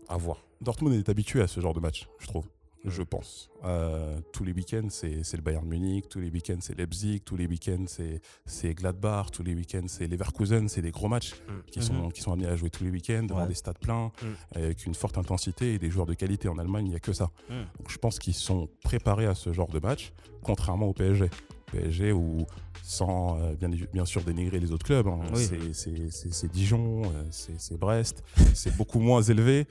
À 0.09 0.17
voir. 0.17 0.39
Dortmund 0.61 0.95
est 0.95 1.09
habitué 1.09 1.41
à 1.43 1.49
ce 1.49 1.61
genre 1.61 1.75
de 1.75 1.81
match, 1.81 2.07
je 2.21 2.27
trouve. 2.29 2.47
Je 2.87 3.03
pense. 3.03 3.49
Euh, 3.65 4.21
tous 4.33 4.45
les 4.45 4.53
week-ends, 4.53 4.89
c'est 4.91 5.23
le 5.33 5.41
Bayern 5.43 5.67
Munich. 5.67 6.07
Tous 6.11 6.21
les 6.21 6.29
week-ends, 6.29 6.59
c'est 6.61 6.77
Leipzig. 6.77 7.21
Tous 7.25 7.35
les 7.37 7.47
week-ends, 7.47 7.85
c'est- 7.87 8.21
c'est 8.45 8.75
Gladbach. 8.75 9.31
Tous 9.33 9.43
les 9.43 9.55
week-ends, 9.55 9.87
c'est 9.87 10.07
Leverkusen. 10.07 10.69
C'est 10.69 10.83
des 10.83 10.91
gros 10.91 11.09
matchs 11.09 11.33
Mm. 11.35 11.53
qui, 11.71 11.83
sont, 11.83 12.11
qui 12.11 12.21
sont 12.21 12.33
amenés 12.33 12.47
à 12.49 12.57
jouer 12.57 12.69
tous 12.69 12.85
les 12.85 12.91
week-ends 12.91 13.27
Ouais. 13.31 13.47
des 13.47 13.55
stades 13.55 13.79
pleins, 13.79 14.13
Mm. 14.23 14.27
avec 14.57 14.85
une 14.85 14.95
forte 14.95 15.17
intensité 15.17 15.73
et 15.75 15.79
des 15.79 15.91
joueurs 15.91 16.07
de 16.07 16.15
qualité 16.15 16.49
en 16.49 16.59
Allemagne. 16.59 16.87
Il 16.87 16.91
n'y 16.91 16.97
a 16.97 17.01
que 17.01 17.15
ça. 17.15 17.31
Mm. 17.49 17.53
Donc, 17.79 17.91
je 17.91 17.97
pense 17.99 18.19
qu'ils 18.19 18.35
sont 18.35 18.69
préparés 18.83 19.27
à 19.27 19.35
ce 19.35 19.53
genre 19.55 19.69
de 19.69 19.79
match, 19.81 20.13
contrairement 20.43 20.87
au 20.89 20.93
PSG. 20.93 21.31
PSG 21.73 22.13
où, 22.13 22.47
sans 22.83 23.39
euh, 23.41 23.55
bien, 23.55 23.71
bien 23.93 24.05
sûr 24.05 24.23
dénigrer 24.23 24.61
les 24.61 24.71
autres 24.73 24.85
clubs, 24.85 25.07
hein, 25.09 25.21
Oui. 25.35 25.49
c'est- 25.73 26.53
Dijon, 26.53 27.03
euh, 27.05 27.23
c'est 27.31 27.79
Brest, 27.79 28.23
c'est 28.53 28.77
beaucoup 28.77 29.01
moins 29.01 29.23
élevé 29.23 29.63
Mm. 29.63 29.67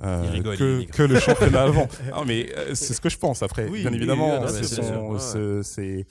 euh, 0.04 0.30
rigole, 0.30 0.56
que, 0.86 1.02
le 1.02 1.18
championnat 1.18 1.62
avant. 1.64 1.88
Non, 2.14 2.24
mais 2.26 2.52
euh, 2.56 2.74
c'est 2.74 2.94
ce 2.94 3.00
que 3.00 3.08
je 3.08 3.18
pense 3.18 3.42
après. 3.42 3.68
Oui, 3.68 3.80
bien 3.82 3.92
évidemment, 3.92 4.46
c'est 4.48 6.06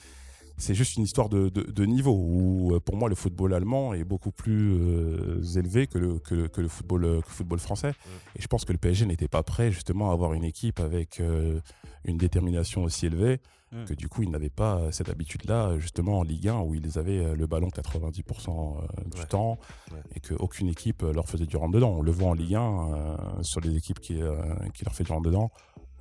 c'est 0.59 0.73
juste 0.73 0.95
une 0.97 1.03
histoire 1.03 1.29
de, 1.29 1.49
de- 1.49 1.69
de 1.71 1.85
niveau 1.85 2.13
où, 2.17 2.79
pour 2.83 2.95
moi, 2.97 3.09
le 3.09 3.13
football 3.15 3.53
allemand 3.53 3.93
est 3.93 4.03
beaucoup 4.03 4.31
plus 4.31 4.71
euh, 4.73 5.39
élevé 5.55 5.85
que 5.85 5.99
le, 5.99 6.17
que, 6.17 6.33
le- 6.33 6.47
que 6.47 6.61
le 6.61 6.67
football, 6.67 7.01
que 7.01 7.07
le 7.07 7.21
football 7.27 7.59
français. 7.59 7.91
Et 8.35 8.41
je 8.41 8.47
pense 8.47 8.65
que 8.65 8.71
le 8.71 8.79
PSG 8.79 9.05
n'était 9.05 9.27
pas 9.27 9.43
prêt 9.43 9.71
justement 9.71 10.09
à 10.09 10.13
avoir 10.13 10.33
une 10.33 10.43
équipe 10.43 10.79
avec 10.79 11.19
euh, 11.19 11.59
une 12.05 12.17
détermination 12.17 12.83
aussi 12.85 13.05
élevée 13.05 13.39
Mm. 13.73 13.83
que 13.83 13.93
du 13.93 14.07
coup, 14.07 14.23
ils 14.23 14.31
n'avaient 14.31 14.49
pas 14.49 14.81
cette 14.91 15.09
habitude-là, 15.09 15.77
justement 15.77 16.19
en 16.19 16.23
Ligue 16.23 16.47
1, 16.47 16.59
où 16.61 16.73
ils 16.73 16.97
avaient 16.97 17.19
euh, 17.25 17.35
le 17.35 17.47
ballon 17.47 17.67
90% 17.67 18.77
euh, 18.77 19.03
du 19.13 19.19
Ouais. 19.19 19.25
temps 19.27 19.57
Ouais. 19.91 19.99
et 20.15 20.19
qu'aucune 20.21 20.69
équipe 20.69 21.03
euh, 21.03 21.11
leur 21.11 21.27
faisait 21.27 21.45
du 21.45 21.57
rentre-dedans. 21.57 21.95
On 21.97 22.01
le 22.01 22.11
voit 22.11 22.29
en 22.29 22.33
Ligue 22.33 22.55
1 22.55 22.61
euh, 22.61 23.17
sur 23.41 23.59
les 23.59 23.75
équipes 23.75 23.99
qui, 23.99 24.21
euh, 24.21 24.37
qui 24.73 24.85
leur 24.85 24.93
fait 24.95 25.03
du 25.03 25.11
rentre-dedans. 25.11 25.51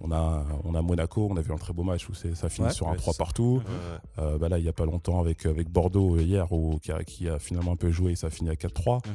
On 0.01 0.13
a, 0.13 0.45
on 0.65 0.75
a 0.75 0.83
Monaco, 0.83 1.27
on 1.31 1.37
a 1.37 1.41
vu 1.41 1.53
un 1.53 1.57
très 1.57 1.73
beau 1.73 1.83
match 1.83 2.09
où 2.09 2.15
ça 2.15 2.49
finit 2.51 2.69
Ouais. 2.69 2.73
sur 2.73 2.87
un 2.87 2.93
Ouais, 2.93 2.97
3 2.99 3.13
c'est 3.15 3.17
ça. 3.17 3.25
partout. 3.25 3.63
Euh, 4.19 4.39
bah 4.39 4.49
là, 4.49 4.59
il 4.59 4.63
n'y 4.63 4.69
a 4.69 4.73
pas 4.75 4.85
longtemps 4.85 5.19
avec, 5.21 5.47
avec 5.47 5.69
Bordeaux 5.71 6.17
euh, 6.17 6.23
hier, 6.23 6.53
où, 6.53 6.79
qui, 6.79 6.93
a, 6.93 7.03
qui 7.03 7.29
a 7.29 7.39
finalement 7.39 7.73
un 7.73 7.77
peu 7.77 7.91
joué 7.91 8.13
et 8.13 8.17
ça 8.17 8.31
finit 8.31 8.51
à 8.51 8.55
4-3. 8.55 9.05
Mhm. 9.07 9.13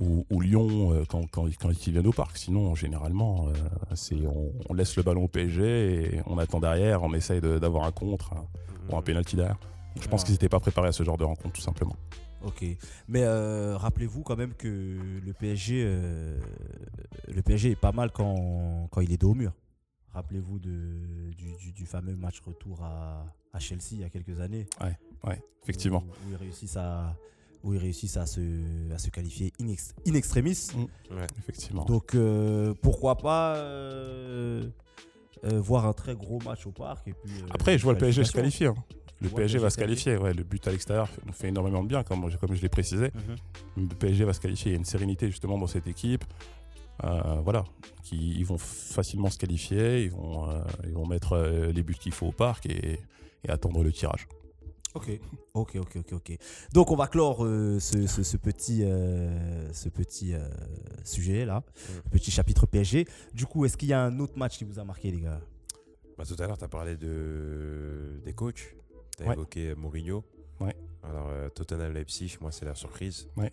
Ou, 0.00 0.24
ou 0.30 0.40
Lyon 0.40 0.92
euh, 0.92 1.04
quand, 1.08 1.26
quand, 1.30 1.46
quand 1.60 1.70
ils 1.86 1.92
viennent 1.92 2.06
au 2.06 2.12
parc. 2.12 2.36
Sinon, 2.38 2.74
généralement, 2.76 3.48
euh, 3.48 3.52
c'est 3.94 4.24
on, 4.26 4.52
on 4.68 4.74
laisse 4.74 4.96
le 4.96 5.02
ballon 5.02 5.24
au 5.24 5.28
PSG 5.28 6.16
et 6.16 6.22
on 6.26 6.38
attend 6.38 6.60
derrière, 6.60 7.02
on 7.02 7.12
essaye 7.14 7.40
d'avoir 7.40 7.84
un 7.84 7.90
contre 7.92 8.32
hein, 8.34 8.44
ouais. 8.88 8.94
ou 8.94 8.96
un 8.98 9.02
pénalty 9.02 9.34
derrière. 9.36 9.58
Donc, 9.94 10.04
je 10.04 10.08
pense 10.08 10.20
Ouais. 10.20 10.26
qu'ils 10.26 10.34
n'étaient 10.34 10.48
pas 10.48 10.60
préparés 10.60 10.88
à 10.88 10.92
ce 10.92 11.02
genre 11.02 11.16
de 11.18 11.24
rencontre, 11.24 11.54
tout 11.54 11.60
simplement. 11.60 11.96
Ok. 12.44 12.64
Mais 13.08 13.22
euh, 13.24 13.76
rappelez-vous 13.76 14.22
quand 14.22 14.36
même 14.36 14.54
que 14.54 14.68
le 15.24 15.32
PSG, 15.32 15.82
euh, 15.84 16.38
le 17.26 17.42
PSG 17.42 17.72
est 17.72 17.76
pas 17.76 17.90
mal 17.90 18.12
quand, 18.12 18.86
quand 18.92 19.00
il 19.00 19.12
est 19.12 19.16
dos 19.20 19.32
au 19.32 19.34
mur. 19.34 19.52
Rappelez-vous 20.14 20.60
du, 20.60 21.34
du- 21.36 21.72
du 21.72 21.86
fameux 21.86 22.14
match 22.14 22.40
retour 22.40 22.82
à, 22.84 23.24
à 23.52 23.58
Chelsea 23.58 23.88
il 23.92 24.00
y 24.00 24.04
a 24.04 24.08
quelques 24.10 24.38
années. 24.40 24.66
Ouais, 25.24 25.42
effectivement. 25.64 26.04
Où, 26.06 26.28
où 26.28 26.30
ils 26.32 26.36
réussissent 26.36 26.76
à, 26.76 27.16
où 27.64 27.74
ils 27.74 27.78
réussissent 27.78 28.16
à, 28.16 28.26
se, 28.26 28.40
à 28.92 28.98
se 28.98 29.10
qualifier 29.10 29.52
in, 29.60 29.68
ex- 29.68 29.94
in 30.06 30.14
extremis. 30.14 30.68
Ouais. 31.10 31.26
Effectivement. 31.38 31.84
Donc 31.84 32.14
euh, 32.14 32.74
pourquoi 32.82 33.16
pas 33.16 33.56
euh, 33.56 34.64
euh, 35.44 35.60
voir 35.60 35.86
un 35.86 35.92
très 35.92 36.14
gros 36.14 36.38
match 36.44 36.66
au 36.66 36.72
parc. 36.72 37.06
Et 37.08 37.12
puis, 37.12 37.32
Après, 37.50 37.78
je 37.78 37.82
vois 37.84 37.92
le 37.92 37.98
PSG 37.98 38.24
se 38.24 38.32
qualification. 38.32 38.74
qualifier. 38.74 38.94
hein. 38.94 39.04
Le 39.20 39.28
PSG 39.30 39.58
va 39.58 39.70
se 39.70 39.76
qualifier. 39.76 40.16
Ouais, 40.16 40.32
le 40.32 40.44
but 40.44 40.64
à 40.68 40.70
l'extérieur 40.70 41.08
nous 41.26 41.32
fait 41.32 41.48
énormément 41.48 41.82
de 41.82 41.88
bien, 41.88 42.04
comme, 42.04 42.30
comme 42.36 42.54
je 42.54 42.62
l'ai 42.62 42.68
précisé. 42.68 43.10
Mhm. 43.76 43.88
Le 43.88 43.94
PSG 43.96 44.24
va 44.24 44.32
se 44.32 44.38
qualifier. 44.40 44.70
Il 44.70 44.74
y 44.74 44.76
a 44.76 44.78
une 44.78 44.84
sérénité 44.84 45.26
justement 45.28 45.58
dans 45.58 45.66
cette 45.66 45.88
équipe. 45.88 46.24
Euh, 47.04 47.40
voilà, 47.44 47.64
qui, 48.04 48.16
ils 48.36 48.44
vont 48.46 48.58
facilement 48.58 49.28
se 49.30 49.38
qualifier. 49.38 50.04
Ils 50.04 50.10
vont, 50.12 50.48
euh, 50.48 50.62
ils 50.84 50.92
vont 50.94 51.06
mettre 51.06 51.32
euh, 51.32 51.72
les 51.72 51.82
buts 51.82 51.94
qu'il 51.94 52.12
faut 52.12 52.26
au 52.26 52.32
parc 52.32 52.66
et, 52.66 53.00
et 53.44 53.48
attendre 53.50 53.82
le 53.82 53.92
tirage. 53.92 54.26
Ok, 54.98 55.20
ok, 55.54 55.76
ok, 55.76 55.96
ok, 55.96 56.12
ok. 56.12 56.38
Donc 56.72 56.90
on 56.90 56.96
va 56.96 57.06
clore 57.06 57.44
euh, 57.44 57.78
ce, 57.80 58.06
ce- 58.06 58.22
ce 58.22 58.36
petit, 58.36 58.82
euh, 58.84 59.72
ce 59.72 59.88
petit 59.88 60.34
euh, 60.34 60.40
sujet 61.04 61.44
là, 61.44 61.62
Mm. 62.06 62.10
petit 62.10 62.30
chapitre 62.30 62.66
PSG. 62.66 63.06
Du 63.32 63.46
coup, 63.46 63.64
est-ce 63.64 63.76
qu'il 63.76 63.88
y 63.88 63.92
a 63.92 64.02
un 64.02 64.18
autre 64.20 64.36
match 64.38 64.58
qui 64.58 64.64
vous 64.64 64.78
a 64.78 64.84
marqué, 64.84 65.10
les 65.10 65.20
gars? 65.20 65.40
Bah, 66.16 66.24
tout 66.26 66.34
à 66.42 66.46
l'heure, 66.46 66.58
tu 66.58 66.64
as 66.64 66.68
parlé 66.68 66.96
de... 66.96 68.20
des 68.24 68.32
coachs. 68.32 68.74
Tu 69.16 69.22
as 69.22 69.26
Ouais. 69.28 69.34
évoqué 69.34 69.74
Mourinho. 69.76 70.24
Ouais. 70.60 70.74
Alors, 71.04 71.28
euh, 71.30 71.48
Tottenham-Leipzig, 71.48 72.38
moi, 72.40 72.50
c'est 72.50 72.64
la 72.64 72.74
surprise. 72.74 73.28
Ouais. 73.36 73.52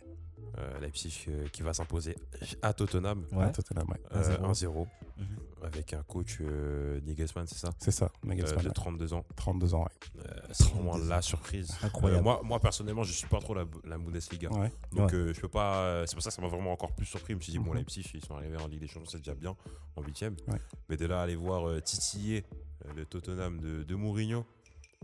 Euh, 0.57 0.79
Leipzig 0.79 1.25
euh, 1.27 1.47
qui 1.49 1.63
va 1.63 1.73
s'imposer 1.73 2.15
à 2.61 2.73
Tottenham. 2.73 3.25
Ouais. 3.33 3.51
Tottenham, 3.51 3.87
ouais. 3.89 3.99
euh, 4.13 4.37
1-0. 4.37 4.51
1-0. 4.51 4.87
Mhm. 5.17 5.25
avec 5.63 5.93
un 5.93 6.03
coach 6.03 6.37
euh, 6.41 6.99
Nagelsmann, 7.05 7.45
c'est 7.47 7.57
ça? 7.57 7.71
C'est 7.79 7.91
ça, 7.91 8.05
Euh, 8.05 8.27
Nagelsmann. 8.27 8.63
De 8.63 8.69
32 8.69 9.13
ans. 9.13 9.25
32 9.35 9.73
ans, 9.73 9.83
ouais. 9.83 10.21
Euh, 10.29 10.39
c'est 10.51 10.69
vraiment 10.69 10.97
la 10.97 11.21
surprise. 11.21 11.71
Incroyable. 11.83 12.19
Euh, 12.19 12.23
moi, 12.23 12.41
moi, 12.43 12.59
personnellement, 12.59 13.03
je 13.03 13.11
suis 13.11 13.27
pas 13.27 13.39
trop 13.39 13.53
la, 13.53 13.65
la 13.85 13.97
Bundesliga. 13.97 14.49
Ouais. 14.51 14.71
Donc, 14.93 15.09
Ouais. 15.11 15.15
euh, 15.17 15.33
je 15.33 15.41
peux 15.41 15.47
pas. 15.49 15.77
euh, 15.79 16.05
C'est 16.05 16.15
pour 16.15 16.23
ça 16.23 16.29
que 16.29 16.35
ça 16.35 16.41
m'a 16.41 16.47
vraiment 16.47 16.71
encore 16.71 16.93
plus 16.93 17.05
surpris. 17.05 17.33
Je 17.33 17.37
me 17.37 17.41
suis 17.41 17.51
dit, 17.51 17.59
bon, 17.59 17.71
Mhm. 17.71 17.77
Leipzig, 17.79 18.09
ils 18.13 18.23
sont 18.23 18.35
arrivés 18.35 18.57
en 18.57 18.67
Ligue 18.67 18.79
des 18.81 18.87
Champions, 18.87 19.09
c'est 19.09 19.17
déjà 19.17 19.33
bien, 19.35 19.55
en 19.95 20.01
8 20.03 20.21
Ouais. 20.47 20.59
Mais 20.89 20.95
de 20.97 21.05
là, 21.05 21.19
à 21.19 21.23
aller 21.23 21.35
voir 21.35 21.67
euh, 21.67 21.81
titiller 21.81 22.45
euh, 22.85 22.93
le 22.95 23.05
Tottenham 23.05 23.59
de, 23.59 23.83
de 23.83 23.95
Mourinho, 23.95 24.45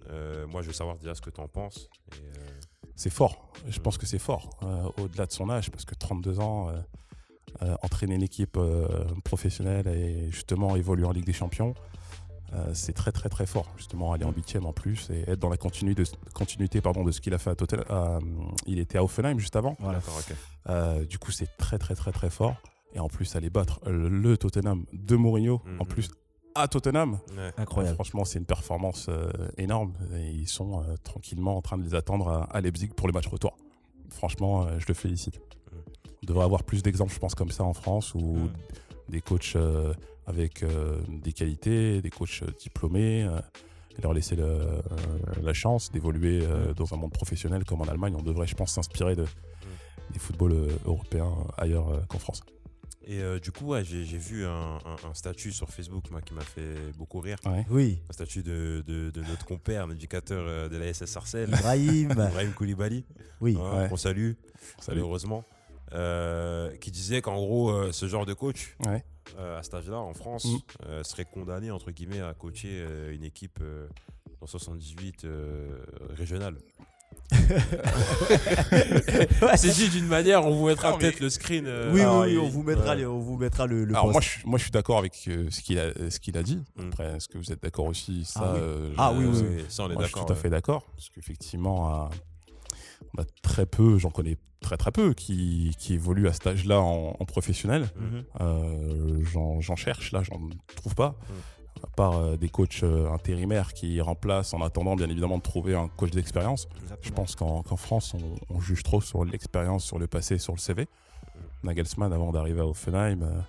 euh, 0.09 0.47
moi, 0.47 0.61
je 0.61 0.67
veux 0.67 0.73
savoir 0.73 0.97
déjà 0.97 1.13
ce 1.15 1.21
que 1.21 1.29
tu 1.29 1.41
en 1.41 1.47
penses. 1.47 1.89
Et, 2.13 2.15
euh, 2.21 2.59
C'est 3.01 3.09
fort. 3.09 3.51
Je 3.67 3.79
pense 3.79 3.97
que 3.97 4.05
c'est 4.05 4.19
fort, 4.19 4.51
euh, 4.61 4.83
au-delà 5.01 5.25
de 5.25 5.31
son 5.31 5.49
âge, 5.49 5.71
parce 5.71 5.85
que 5.85 5.95
32 5.95 6.39
ans, 6.39 6.69
euh, 6.69 6.73
euh, 7.63 7.75
entraîner 7.81 8.13
une 8.13 8.21
équipe 8.21 8.57
euh, 8.57 8.87
professionnelle 9.23 9.87
et 9.87 10.29
justement 10.29 10.75
évoluer 10.75 11.05
en 11.05 11.11
Ligue 11.11 11.25
des 11.25 11.33
Champions, 11.33 11.73
euh, 12.53 12.69
c'est 12.75 12.93
très 12.93 13.11
très 13.11 13.27
très 13.27 13.47
fort. 13.47 13.65
Justement, 13.75 14.13
aller 14.13 14.23
en 14.25 14.31
huitième 14.31 14.67
en 14.67 14.71
plus 14.73 15.09
et 15.09 15.21
être 15.31 15.39
dans 15.39 15.49
la 15.49 15.57
continuité 15.57 16.03
de, 16.03 16.09
continuité, 16.35 16.79
pardon, 16.79 17.03
de 17.03 17.11
ce 17.11 17.21
qu'il 17.21 17.33
a 17.33 17.39
fait 17.39 17.49
à 17.49 17.55
euh, 17.89 18.19
il 18.67 18.77
était 18.77 18.99
à 18.99 19.03
Offenheim 19.03 19.39
juste 19.39 19.55
avant. 19.55 19.75
Voilà. 19.79 19.99
Euh, 20.69 21.03
du 21.03 21.17
coup, 21.17 21.31
c'est 21.31 21.49
très 21.57 21.79
très 21.79 21.95
très 21.95 22.11
très 22.11 22.29
fort. 22.29 22.55
Et 22.93 22.99
en 22.99 23.07
plus, 23.07 23.35
aller 23.35 23.49
battre 23.49 23.79
le 23.89 24.37
Tottenham 24.37 24.85
de 24.93 25.15
Mourinho, 25.15 25.61
en 25.79 25.83
Mhm. 25.85 25.87
plus 25.87 26.11
à 26.55 26.67
Tottenham, 26.67 27.19
Ouais. 27.35 27.51
Incroyable. 27.57 27.95
Franchement, 27.95 28.25
c'est 28.25 28.39
une 28.39 28.45
performance 28.45 29.07
euh, 29.09 29.31
énorme 29.57 29.93
et 30.15 30.29
ils 30.31 30.47
sont 30.47 30.81
euh, 30.81 30.95
tranquillement 31.03 31.55
en 31.57 31.61
train 31.61 31.77
de 31.77 31.83
les 31.83 31.95
attendre 31.95 32.27
à, 32.29 32.43
à 32.45 32.61
Leipzig 32.61 32.89
pour 32.95 33.07
le 33.07 33.13
match 33.13 33.27
retour. 33.27 33.55
Franchement, 34.09 34.63
euh, 34.67 34.79
je 34.79 34.85
le 34.87 34.93
félicite. 34.93 35.39
On 36.23 36.27
devrait 36.27 36.43
avoir 36.45 36.63
plus 36.63 36.83
d'exemples, 36.83 37.13
je 37.13 37.19
pense, 37.19 37.33
comme 37.35 37.51
ça 37.51 37.63
en 37.63 37.73
France 37.73 38.13
où 38.13 38.37
des 39.09 39.21
coachs 39.21 39.53
euh, 39.55 39.93
avec 40.27 40.61
euh, 40.63 40.99
des 41.09 41.33
qualités, 41.33 42.01
des 42.01 42.09
coachs 42.11 42.43
diplômés, 42.59 43.23
euh, 43.23 43.39
et 43.97 44.01
leur 44.01 44.13
laisser 44.13 44.35
le- 44.35 44.43
euh, 44.43 44.79
la 45.41 45.53
chance 45.53 45.91
d'évoluer 45.91 46.39
euh, 46.43 46.73
dans 46.73 46.93
un 46.93 46.97
monde 46.97 47.11
professionnel 47.11 47.63
comme 47.65 47.81
en 47.81 47.85
Allemagne. 47.85 48.15
On 48.17 48.21
devrait, 48.21 48.47
je 48.47 48.55
pense, 48.55 48.71
s'inspirer 48.71 49.15
de, 49.15 49.25
des 50.13 50.19
footballs 50.19 50.51
euh, 50.53 50.67
européens 50.85 51.33
ailleurs 51.57 51.89
euh, 51.89 51.99
qu'en 52.07 52.19
France. 52.19 52.41
Et 53.03 53.19
euh, 53.21 53.39
du 53.39 53.51
coup, 53.51 53.65
ouais, 53.65 53.83
j'ai 53.83 54.03
vu 54.03 54.45
un, 54.45 54.77
un- 54.85 55.09
un 55.09 55.13
statut 55.13 55.51
sur 55.51 55.69
Facebook 55.69 56.09
moi, 56.11 56.21
qui 56.21 56.33
m'a 56.35 56.41
fait 56.41 56.75
beaucoup 56.97 57.19
rire. 57.19 57.37
Ouais. 57.45 57.65
Oui, 57.69 57.99
Un 58.09 58.13
statut 58.13 58.43
de, 58.43 58.83
de- 58.85 59.09
de 59.09 59.21
notre 59.23 59.45
compère, 59.45 59.87
l'éducateur 59.87 60.43
euh, 60.47 60.69
de 60.69 60.77
la 60.77 60.93
SS 60.93 61.17
Arcel, 61.17 61.49
Ibrahim. 61.49 62.11
Ibrahim 62.11 62.53
Koulibaly, 62.53 63.03
oui, 63.41 63.57
hein, 63.59 63.81
Ouais. 63.83 63.89
qu'on 63.89 63.97
salue, 63.97 64.33
Salut. 64.79 64.99
heureusement, 65.01 65.43
euh, 65.93 66.75
qui 66.77 66.91
disait 66.91 67.21
qu'en 67.21 67.37
gros, 67.37 67.71
euh, 67.71 67.91
ce 67.91 68.07
genre 68.07 68.25
de 68.27 68.33
coach, 68.33 68.75
Ouais. 68.85 69.03
euh, 69.39 69.57
à 69.59 69.63
cet 69.63 69.73
âge-là, 69.73 69.97
en 69.99 70.13
France, 70.13 70.45
Mm. 70.45 70.57
euh, 70.85 71.03
serait 71.03 71.25
condamné, 71.25 71.71
entre 71.71 71.89
guillemets, 71.91 72.21
à 72.21 72.33
coacher 72.35 72.69
euh, 72.87 73.13
une 73.15 73.23
équipe 73.23 73.57
euh, 73.61 73.87
dans 74.39 74.47
78 74.47 75.25
euh, 75.25 75.79
régionale. 76.11 76.55
C'est 79.57 79.73
dit 79.73 79.89
d'une 79.89 80.07
manière, 80.07 80.45
on 80.45 80.51
vous 80.55 80.67
mettra 80.67 80.89
Non, 80.91 80.97
mais- 80.97 81.01
peut-être 81.03 81.19
le 81.19 81.29
screen. 81.29 81.65
euh, 81.67 81.91
Oui, 81.93 82.01
Alors, 82.01 82.21
oui, 82.21 82.37
on 82.37 82.47
vous 82.49 82.63
mettra, 82.63 82.89
ouais. 82.91 82.95
les- 82.97 83.05
on 83.05 83.19
vous 83.19 83.37
mettra 83.37 83.65
le, 83.67 83.85
le 83.85 83.93
Alors 83.93 84.11
moi 84.11 84.21
je, 84.21 84.27
suis- 84.29 84.41
moi, 84.45 84.57
je 84.57 84.63
suis 84.63 84.71
d'accord 84.71 84.97
avec 84.97 85.13
euh, 85.27 85.47
ce 85.49 85.61
qu'il 85.61 85.79
a, 85.79 85.91
ce 86.09 86.19
qu'il 86.19 86.37
a 86.37 86.43
dit. 86.43 86.61
Mm. 86.77 86.87
Après, 86.87 87.05
est-ce 87.15 87.27
que 87.27 87.37
vous 87.37 87.51
êtes 87.51 87.61
d'accord 87.61 87.85
aussi? 87.85 88.25
Ça, 88.25 88.41
Ah 88.43 88.51
oui. 88.53 88.59
euh, 88.61 88.93
Ah 88.97 89.13
je- 89.13 89.19
oui, 89.19 89.25
oui, 89.31 89.45
oui. 89.57 89.65
Ça, 89.69 89.83
on 89.83 89.89
est 89.89 89.93
Moi, 89.93 90.03
je 90.03 90.07
suis 90.07 90.13
d'accord. 90.15 90.25
tout 90.27 90.33
à 90.33 90.35
fait 90.35 90.49
d'accord, 90.49 90.83
parce 90.95 91.09
qu'effectivement, 91.09 92.09
on 93.17 93.21
a 93.21 93.25
très 93.41 93.65
peu, 93.65 93.97
j'en 93.97 94.09
connais 94.11 94.37
très 94.61 94.77
très 94.77 94.91
peu, 94.91 95.13
qui, 95.13 95.75
qui 95.79 95.93
évoluent 95.95 96.27
à 96.27 96.33
cet 96.33 96.47
âge-là 96.47 96.79
en, 96.79 97.15
en 97.19 97.25
professionnel. 97.25 97.89
J'en, 98.39 99.59
j'en 99.61 99.75
cherche, 99.75 100.11
là, 100.11 100.21
j'en 100.23 100.39
trouve 100.75 100.95
pas. 100.95 101.09
Mm. 101.09 101.33
À 101.83 101.87
part 101.95 102.17
euh, 102.17 102.37
des 102.37 102.49
coachs 102.49 102.83
euh, 102.83 103.11
intérimaires 103.11 103.73
qui 103.73 103.99
remplacent 104.01 104.53
en 104.53 104.61
attendant, 104.61 104.95
bien 104.95 105.09
évidemment, 105.09 105.37
de 105.37 105.43
trouver 105.43 105.75
un 105.75 105.87
coach 105.87 106.11
d'expérience. 106.11 106.67
Je 107.01 107.11
pense 107.11 107.35
qu'en, 107.35 107.63
France, 107.63 108.13
on, 108.13 108.55
on 108.55 108.59
juge 108.59 108.83
trop 108.83 109.01
sur 109.01 109.25
l'expérience, 109.25 109.83
sur 109.83 109.97
le 109.97 110.07
passé, 110.07 110.37
sur 110.37 110.53
le 110.53 110.59
CV. 110.59 110.87
Nagelsmann, 111.63 112.11
avant 112.13 112.31
d'arriver 112.31 112.61
à 112.61 112.67
Offenheim, 112.67 113.23
euh, 113.23 113.41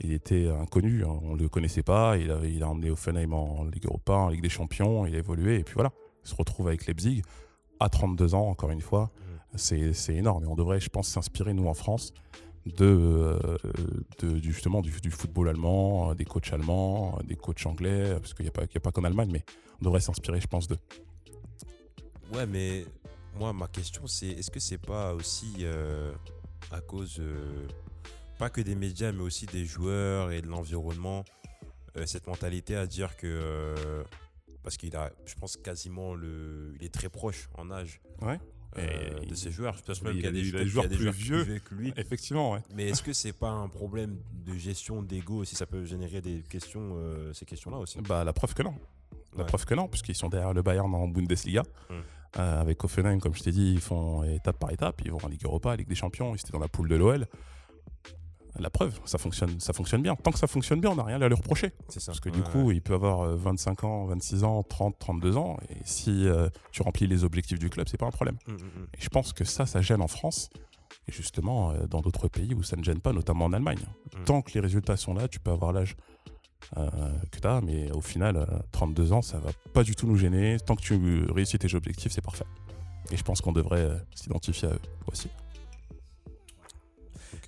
il 0.00 0.12
était 0.12 0.48
inconnu, 0.48 1.04
hein, 1.04 1.18
on 1.22 1.34
ne 1.34 1.42
le 1.42 1.48
connaissait 1.48 1.82
pas. 1.82 2.16
Il 2.16 2.30
a, 2.30 2.38
il 2.44 2.62
a 2.62 2.68
emmené 2.68 2.90
Offenheim 2.90 3.32
en 3.32 3.64
Ligue 3.64 3.86
Europa, 3.86 4.14
en 4.14 4.28
Ligue 4.28 4.42
des 4.42 4.48
Champions, 4.48 5.06
il 5.06 5.14
a 5.14 5.18
évolué, 5.18 5.60
et 5.60 5.64
puis 5.64 5.74
voilà. 5.74 5.92
Il 6.24 6.30
se 6.30 6.34
retrouve 6.34 6.68
avec 6.68 6.86
Leipzig 6.86 7.22
à 7.80 7.88
32 7.88 8.34
ans, 8.34 8.48
encore 8.48 8.70
une 8.70 8.80
fois. 8.80 9.10
C'est, 9.56 9.92
c'est 9.92 10.14
énorme, 10.14 10.44
et 10.44 10.46
on 10.48 10.56
devrait, 10.56 10.80
je 10.80 10.88
pense, 10.88 11.06
s'inspirer, 11.06 11.54
nous, 11.54 11.68
en 11.68 11.74
France, 11.74 12.12
de, 12.66 12.84
euh, 12.84 13.56
de- 14.20 14.38
du- 14.38 14.52
justement 14.52 14.80
du, 14.80 14.90
du 15.00 15.10
football 15.10 15.48
allemand, 15.48 16.10
euh, 16.10 16.14
des 16.14 16.24
coachs 16.24 16.52
allemands, 16.52 17.18
euh, 17.18 17.22
des 17.24 17.36
coachs 17.36 17.64
anglais, 17.66 18.14
parce 18.20 18.32
qu'il 18.34 18.44
n'y 18.44 18.48
a 18.50 18.80
pas, 18.80 18.92
qu'en 18.92 19.04
Allemagne, 19.04 19.30
mais 19.32 19.44
on 19.80 19.84
devrait 19.84 20.00
s'inspirer, 20.00 20.40
je 20.40 20.46
pense, 20.46 20.66
d'eux. 20.68 20.78
Ouais, 22.32 22.46
mais 22.46 22.86
moi, 23.38 23.52
ma 23.52 23.68
question, 23.68 24.06
c'est 24.06 24.28
est-ce 24.28 24.50
que 24.50 24.60
c'est 24.60 24.78
pas 24.78 25.12
aussi 25.14 25.56
euh, 25.60 26.12
à 26.70 26.80
cause, 26.80 27.16
euh, 27.20 27.66
pas 28.38 28.50
que 28.50 28.60
des 28.60 28.74
médias, 28.74 29.12
mais 29.12 29.22
aussi 29.22 29.46
des 29.46 29.64
joueurs 29.64 30.32
et 30.32 30.40
de 30.40 30.46
l'environnement, 30.48 31.24
euh, 31.96 32.06
cette 32.06 32.26
mentalité 32.26 32.76
à 32.76 32.86
dire 32.86 33.16
que. 33.16 33.74
parce 34.62 34.76
qu'il 34.78 34.96
a, 34.96 35.12
je 35.26 35.34
pense, 35.34 35.56
quasiment 35.58 36.14
le. 36.14 36.72
Il 36.80 36.84
est 36.86 36.92
très 36.94 37.08
proche 37.10 37.48
en 37.58 37.70
âge 37.70 38.00
Ouais. 38.22 38.40
Euh, 38.78 39.24
de 39.24 39.34
ses 39.34 39.50
joueurs. 39.50 39.76
Je 39.76 39.82
pense 39.82 40.02
même 40.02 40.14
qu'il 40.14 40.24
y 40.24 40.26
a 40.26 40.30
des, 40.32 40.50
y 40.50 40.56
a 40.56 40.64
joueurs 40.64 40.88
plus 40.88 41.10
vieux. 41.10 41.44
que 41.64 41.74
lui. 41.74 41.92
Effectivement, 41.96 42.52
ouais. 42.52 42.60
Mais 42.74 42.88
est-ce 42.88 43.02
que 43.02 43.12
c'est 43.12 43.32
pas 43.32 43.50
un 43.50 43.68
problème 43.68 44.18
de 44.46 44.54
gestion 44.56 45.02
d'ego 45.02 45.44
si 45.44 45.54
ça 45.54 45.66
peut 45.66 45.84
générer 45.84 46.20
des 46.20 46.42
questions, 46.48 46.94
euh, 46.96 47.32
ces 47.32 47.44
questions-là 47.44 47.78
aussi? 47.78 47.98
Bah, 48.00 48.24
la 48.24 48.32
preuve 48.32 48.54
que 48.54 48.62
non. 48.62 48.74
La 49.36 49.40
Ouais. 49.40 49.46
preuve 49.46 49.64
que 49.64 49.74
non, 49.74 49.88
puisqu'ils 49.88 50.14
sont 50.14 50.28
derrière 50.28 50.52
le 50.52 50.62
Bayern 50.62 50.92
en 50.94 51.08
Bundesliga. 51.08 51.62
Mm. 51.90 51.94
Euh, 52.36 52.60
avec 52.60 52.82
Offenheim, 52.84 53.20
comme 53.20 53.34
je 53.34 53.42
t'ai 53.44 53.52
dit, 53.52 53.72
ils 53.74 53.80
font 53.80 54.24
étape 54.24 54.58
par 54.58 54.70
étape. 54.72 55.02
Ils 55.04 55.10
vont 55.12 55.18
en 55.22 55.28
Ligue 55.28 55.44
Europa, 55.44 55.74
Ligue 55.76 55.88
des 55.88 55.94
Champions. 55.94 56.34
Ils 56.34 56.40
étaient 56.40 56.52
dans 56.52 56.58
la 56.58 56.68
poule 56.68 56.88
de 56.88 56.96
l'OL. 56.96 57.26
La 58.58 58.70
preuve, 58.70 58.98
ça 59.04 59.18
fonctionne, 59.18 59.58
ça 59.58 59.72
fonctionne 59.72 60.02
bien. 60.02 60.14
Tant 60.14 60.30
que 60.30 60.38
ça 60.38 60.46
fonctionne 60.46 60.80
bien, 60.80 60.90
on 60.90 60.94
n'a 60.94 61.02
rien 61.02 61.20
à 61.20 61.28
leur 61.28 61.38
reprocher. 61.38 61.72
C'est 61.88 62.00
ça. 62.00 62.12
Parce 62.12 62.20
que 62.20 62.28
Ouais, 62.28 62.36
du 62.36 62.42
coup, 62.42 62.70
il 62.70 62.80
peut 62.80 62.94
avoir 62.94 63.22
euh, 63.22 63.36
25 63.36 63.84
ans, 63.84 64.04
26 64.06 64.44
ans, 64.44 64.62
30, 64.62 64.96
32 64.98 65.36
ans. 65.36 65.56
Et 65.70 65.76
si 65.84 66.28
euh, 66.28 66.48
tu 66.70 66.82
remplis 66.82 67.06
les 67.06 67.24
objectifs 67.24 67.58
du 67.58 67.68
club, 67.70 67.88
c'est 67.88 67.98
pas 67.98 68.06
un 68.06 68.10
problème. 68.12 68.36
Mm, 68.46 68.52
mm, 68.52 68.56
mm. 68.56 68.86
Et 68.94 69.00
je 69.00 69.08
pense 69.08 69.32
que 69.32 69.44
ça, 69.44 69.66
ça 69.66 69.80
gêne 69.80 70.00
en 70.00 70.08
France. 70.08 70.50
Et 71.08 71.12
justement, 71.12 71.70
euh, 71.72 71.86
dans 71.86 72.00
d'autres 72.00 72.28
pays 72.28 72.54
où 72.54 72.62
ça 72.62 72.76
ne 72.76 72.84
gêne 72.84 73.00
pas, 73.00 73.12
notamment 73.12 73.46
en 73.46 73.52
Allemagne. 73.52 73.84
Tant 74.24 74.40
que 74.42 74.52
les 74.54 74.60
résultats 74.60 74.96
sont 74.96 75.14
là, 75.14 75.28
tu 75.28 75.40
peux 75.40 75.50
avoir 75.50 75.72
l'âge 75.72 75.96
euh, 76.76 76.88
que 77.30 77.40
tu 77.40 77.46
as, 77.46 77.60
mais 77.60 77.90
au 77.92 78.00
final, 78.00 78.36
euh, 78.36 78.46
32 78.72 79.12
ans, 79.12 79.22
ça 79.22 79.38
va 79.38 79.50
pas 79.72 79.82
du 79.82 79.94
tout 79.94 80.06
nous 80.06 80.16
gêner. 80.16 80.58
Tant 80.64 80.76
que 80.76 80.82
tu 80.82 80.94
euh, 80.94 81.26
réussis 81.32 81.58
tes 81.58 81.74
objectifs, 81.74 82.12
c'est 82.12 82.24
parfait. 82.24 82.46
Et 83.10 83.16
je 83.16 83.22
pense 83.22 83.40
qu'on 83.40 83.52
devrait 83.52 83.82
euh, 83.82 83.98
s'identifier 84.14 84.68
à 84.68 84.72
eux 84.72 84.80
aussi. 85.10 85.28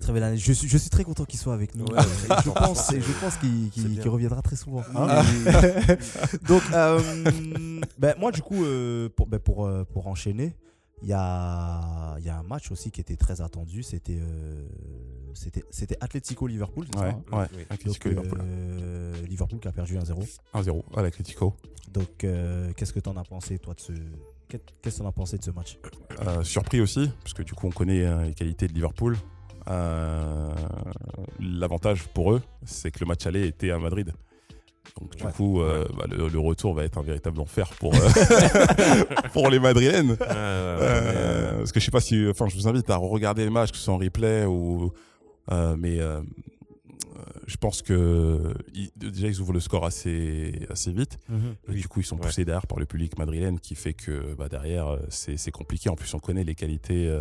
Très 0.00 0.12
belle 0.12 0.22
année. 0.22 0.36
Je 0.36 0.52
suis, 0.52 0.68
je 0.68 0.76
suis 0.78 0.90
très 0.90 1.04
content 1.04 1.24
qu'il 1.24 1.38
soit 1.38 1.54
avec 1.54 1.74
nous. 1.74 1.84
Ouais, 1.86 1.96
ouais. 1.98 2.36
je 2.44 2.50
pense, 2.50 2.92
je 2.94 3.12
pense 3.20 3.36
qu'il 3.38 3.70
bien. 3.70 4.02
qu'il 4.02 4.10
reviendra 4.10 4.42
très 4.42 4.56
souvent. 4.56 4.82
Ah. 4.94 5.22
Donc, 6.48 6.62
euh, 6.72 7.00
ben, 7.98 8.14
moi, 8.18 8.30
du 8.32 8.42
coup, 8.42 8.64
euh, 8.64 9.08
pour, 9.08 9.26
ben, 9.26 9.38
pour, 9.38 9.64
euh, 9.66 9.84
pour 9.84 10.06
enchaîner, 10.06 10.54
il 11.02 11.08
y 11.08 11.12
a, 11.12 12.14
il 12.18 12.24
y 12.24 12.28
a 12.28 12.38
un 12.38 12.42
match 12.42 12.70
aussi 12.70 12.90
qui 12.90 13.00
était 13.00 13.16
très 13.16 13.40
attendu. 13.40 13.82
C'était 13.82 14.18
euh, 14.20 14.66
c'était 15.34 15.64
c'était 15.70 15.96
Atlético-Liverpool. 16.00 16.86
c'est 16.92 16.98
ça, 16.98 17.04
Ouais, 17.06 17.10
hein 17.32 17.38
ouais. 17.40 17.46
Oui. 17.56 17.62
Atletico 17.68 18.08
Donc, 18.10 18.24
Liverpool. 18.24 18.40
euh, 18.44 19.26
Liverpool 19.26 19.58
qui 19.60 19.68
a 19.68 19.72
perdu 19.72 19.96
1-0. 19.98 20.38
1-0 20.54 20.82
à 20.96 21.02
l'Atletico. 21.02 21.54
Donc, 21.92 22.24
euh, 22.24 22.72
qu'est-ce 22.76 22.92
que 22.92 23.00
tu 23.00 23.08
en 23.08 23.16
as 23.16 23.24
pensé, 23.24 23.58
toi, 23.58 23.74
de 23.74 23.80
ce. 23.80 23.92
Qu'est- 24.48 24.60
Qu'est-ce 24.80 24.96
que 24.96 25.00
tu 25.00 25.06
en 25.06 25.08
as 25.08 25.12
pensé 25.12 25.36
de 25.38 25.44
ce 25.44 25.50
match? 25.50 25.78
Euh, 26.26 26.42
surpris 26.44 26.80
aussi, 26.80 27.10
parce 27.22 27.34
que 27.34 27.42
du 27.42 27.52
coup, 27.54 27.66
on 27.66 27.70
connaît 27.70 28.04
euh, 28.04 28.24
les 28.24 28.34
qualités 28.34 28.66
de 28.68 28.72
Liverpool. 28.72 29.16
Euh, 29.68 30.52
L'avantage 31.40 32.04
pour 32.08 32.32
eux, 32.32 32.42
c'est 32.64 32.90
que 32.90 33.00
le 33.00 33.06
match 33.06 33.26
aller 33.26 33.46
était 33.46 33.70
à 33.70 33.78
Madrid. 33.78 34.12
Donc, 35.00 35.14
du 35.16 35.25
Ouais. 35.25 35.32
coup, 35.32 35.61
euh, 35.61 35.85
bah, 35.96 36.04
le, 36.08 36.28
le 36.28 36.38
retour 36.38 36.73
va 36.75 36.85
être 36.85 36.96
un 36.99 37.02
véritable 37.02 37.40
enfer 37.40 37.68
pour, 37.78 37.94
euh, 37.94 37.99
pour 39.32 39.50
les 39.50 39.58
Madrilènes. 39.58 40.11
Ouais, 40.12 40.16
ouais, 40.18 40.26
ouais, 40.26 40.32
Euh, 40.37 41.58
parce 41.58 41.73
que 41.73 41.80
je 41.80 41.85
sais 41.85 41.90
pas 41.90 42.00
si. 42.00 42.26
Enfin, 42.28 42.46
je 42.49 42.54
vous 42.56 42.68
invite 42.68 42.88
à 42.90 42.96
regarder 42.96 43.44
les 43.44 43.50
matchs, 43.50 43.73
que 43.73 43.76
ce 43.76 43.85
soit 43.85 43.94
en 43.94 43.99
replay 43.99 44.44
ou. 44.46 44.92
mais 45.76 45.99
je 47.46 47.56
pense 47.58 47.80
que 47.82 48.54
ils- 48.75 48.90
déjà 48.96 49.28
ils 49.28 49.40
ouvrent 49.40 49.52
le 49.52 49.61
score 49.61 49.85
assez, 49.85 50.66
assez 50.70 50.90
vite. 50.92 51.18
Et 51.68 51.73
Oui. 51.73 51.80
du 51.80 51.88
coup, 51.88 52.00
ils 52.00 52.04
sont 52.06 52.16
Ouais. 52.16 52.23
poussés 52.23 52.44
derrière 52.44 52.66
par 52.66 52.78
le 52.78 52.87
public 52.87 53.18
madrilène 53.18 53.61
qui 53.61 53.75
fait 53.75 53.92
que 53.94 54.35
bah, 54.35 54.49
derrière, 54.49 54.99
c'est 55.11 55.50
compliqué. 55.52 55.88
En 55.90 55.94
plus, 55.96 56.12
on 56.14 56.18
connaît 56.18 56.44
les 56.44 56.54
qualités 56.54 57.20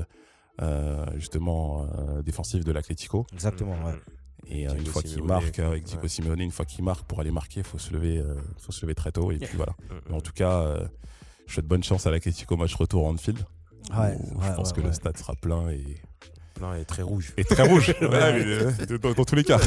justement 1.16 1.86
euh, 1.98 2.22
défensives 2.22 2.64
de 2.64 2.72
l'Atletico. 2.72 3.26
Exactement, 3.34 3.76
Mm, 3.76 3.86
ouais. 3.86 3.94
mm, 3.94 4.00
Et 4.48 4.68
euh, 4.68 4.76
une 4.76 4.86
fois 4.86 5.02
qu'il 5.02 5.24
marque, 5.24 5.60
avec 5.60 5.86
Ouais. 6.02 6.08
Simeone, 6.08 6.40
une 6.40 6.52
fois 6.52 6.66
qu'il 6.66 6.84
marque, 6.84 7.06
pour 7.08 7.20
aller 7.20 7.32
marquer, 7.32 7.62
il 7.62 7.66
faut, 7.66 7.78
se 7.78 7.92
lever, 7.94 8.18
euh, 8.20 8.36
faut 8.60 8.72
se 8.72 8.82
lever 8.86 8.96
très 8.96 9.12
tôt. 9.12 9.32
Et 9.32 9.38
puis 9.38 9.56
voilà. 9.58 9.74
mm, 9.90 9.94
mm. 9.96 10.00
Mais 10.10 10.16
en 10.16 10.22
tout 10.22 10.34
cas, 10.34 10.62
euh, 10.62 10.88
je 11.48 11.54
souhaite 11.56 11.68
bonne 11.68 11.84
chance 11.84 12.06
à 12.08 12.12
l'Atletico 12.12 12.56
match 12.58 12.76
retour 12.76 13.06
à 13.08 13.10
Anfield. 13.10 13.40
Ouais, 13.92 14.16
où 14.18 14.40
ouais, 14.40 14.48
je 14.48 14.54
pense 14.56 14.72
ouais, 14.72 14.82
que 14.82 14.82
le 14.88 14.94
stade 14.94 15.18
sera 15.18 15.36
plein 15.36 15.70
et 15.70 15.84
et 16.80 16.86
très 16.86 17.02
rouge. 17.04 17.34
Et 17.38 17.44
très 17.44 17.64
rouge. 17.64 17.94
Mais, 18.02 18.08
euh, 18.12 18.72
dans, 19.02 19.12
dans 19.14 19.26
tous 19.26 19.36
les 19.36 19.44
cas. 19.44 19.60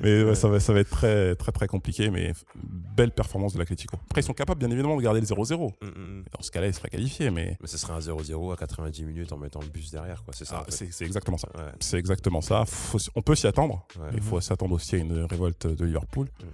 mais 0.00 0.22
ouais, 0.24 0.34
ça, 0.34 0.48
va, 0.48 0.60
ça 0.60 0.72
va 0.72 0.80
être 0.80 0.90
très, 0.90 1.34
très, 1.34 1.52
très 1.52 1.66
compliqué. 1.66 2.10
Mais 2.10 2.32
belle 2.64 3.10
performance 3.10 3.54
de 3.54 3.58
l'Atlético. 3.58 3.96
Après, 4.06 4.20
ils 4.20 4.24
sont 4.24 4.32
capables, 4.32 4.58
bien 4.60 4.70
évidemment, 4.70 4.96
de 4.96 5.02
garder 5.02 5.20
le 5.20 5.26
0-0. 5.26 5.56
Mm, 5.82 5.86
mm, 5.86 5.88
mm. 5.88 6.24
Dans 6.32 6.42
ce 6.42 6.50
cas-là, 6.50 6.66
ils 6.68 6.74
seraient 6.74 6.88
qualifiés. 6.88 7.30
Mais 7.30 7.56
Mais 7.60 7.66
ce 7.66 7.78
serait 7.78 7.92
un 7.92 7.98
0-0 7.98 8.52
à 8.52 8.56
90 8.56 9.04
minutes 9.04 9.32
en 9.32 9.38
mettant 9.38 9.60
le 9.60 9.68
bus 9.68 9.90
derrière, 9.90 10.22
quoi. 10.24 10.32
C'est 10.36 10.44
ça. 10.44 10.56
Ah, 10.58 10.62
en 10.62 10.70
fait. 10.72 10.88
c'est 10.90 11.04
exactement 11.04 11.38
ça. 11.38 11.48
Ouais, 11.54 11.62
C'est 11.80 11.98
exactement 11.98 12.40
ça. 12.40 12.64
Faut- 12.66 12.98
on 13.14 13.22
peut 13.22 13.34
s'y 13.34 13.46
attendre. 13.46 13.86
ouais. 13.98 14.10
Il 14.14 14.22
faut 14.22 14.40
s'attendre 14.40 14.74
aussi 14.74 14.94
à 14.96 14.98
une 14.98 15.24
révolte 15.24 15.66
de 15.66 15.84
Liverpool. 15.84 16.26
Mm. 16.40 16.44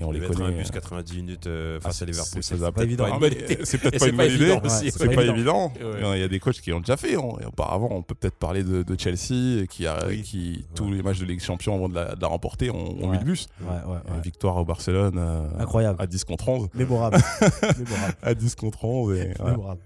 Et 0.00 0.04
on 0.04 0.12
les 0.12 0.20
connaît. 0.20 0.44
un 0.44 0.52
bus 0.52 0.70
90 0.70 1.16
minutes 1.16 1.46
euh, 1.48 1.78
Ah, 1.80 1.86
face 1.88 1.96
à 1.96 1.98
c'est- 1.98 2.06
Liverpool, 2.06 2.42
c'est 2.42 2.54
faisable. 2.54 2.76
pas 2.76 2.84
évident. 2.84 3.06
Ah, 3.10 3.18
euh, 3.20 3.56
C'est 3.64 3.78
peut-être 3.78 3.98
pas 3.98 4.06
une 4.08 4.16
pas 4.16 4.24
bonne 4.26 4.34
idée. 4.34 4.58
c'est 4.92 5.06
pas 5.08 5.14
pas 5.14 5.24
évident. 5.24 5.72
Il 6.14 6.18
y 6.20 6.22
a 6.22 6.28
des 6.28 6.38
coachs 6.38 6.60
qui 6.60 6.72
ont 6.72 6.78
déjà 6.80 6.96
fait. 6.96 7.16
auparavant, 7.16 7.88
on 7.90 8.02
peut 8.02 8.14
peut-être 8.14 8.36
parler 8.48 8.64
de, 8.64 8.82
de 8.82 8.98
Chelsea, 8.98 9.66
qui, 9.68 9.86
a, 9.86 10.06
Oui. 10.08 10.22
qui 10.22 10.52
Ouais. 10.60 10.64
tous 10.74 10.90
les 10.90 11.02
matchs 11.02 11.18
de 11.20 11.26
Ligue 11.26 11.38
des 11.40 11.44
Champions 11.44 11.74
avant 11.74 11.88
de 11.90 11.94
la, 11.94 12.14
de 12.14 12.20
la 12.22 12.28
remporter, 12.28 12.70
ont, 12.70 12.76
ont 12.98 13.10
Ouais. 13.10 13.12
mis 13.12 13.18
le 13.18 13.24
bus. 13.24 13.46
Ouais. 13.60 14.20
Victoire 14.22 14.56
au 14.56 14.64
Barcelone 14.64 15.16
euh, 15.18 15.46
Incroyable. 15.58 16.00
à 16.00 16.06
10 16.06 16.24
contre 16.24 16.48
11. 16.48 16.68
Mémorable. 16.74 17.18
Mémorable. 17.78 18.14
À 18.22 18.34
10 18.34 18.54
contre 18.54 18.84
11. 18.86 19.18
Et. 19.18 19.34
Mémorable. 19.44 19.82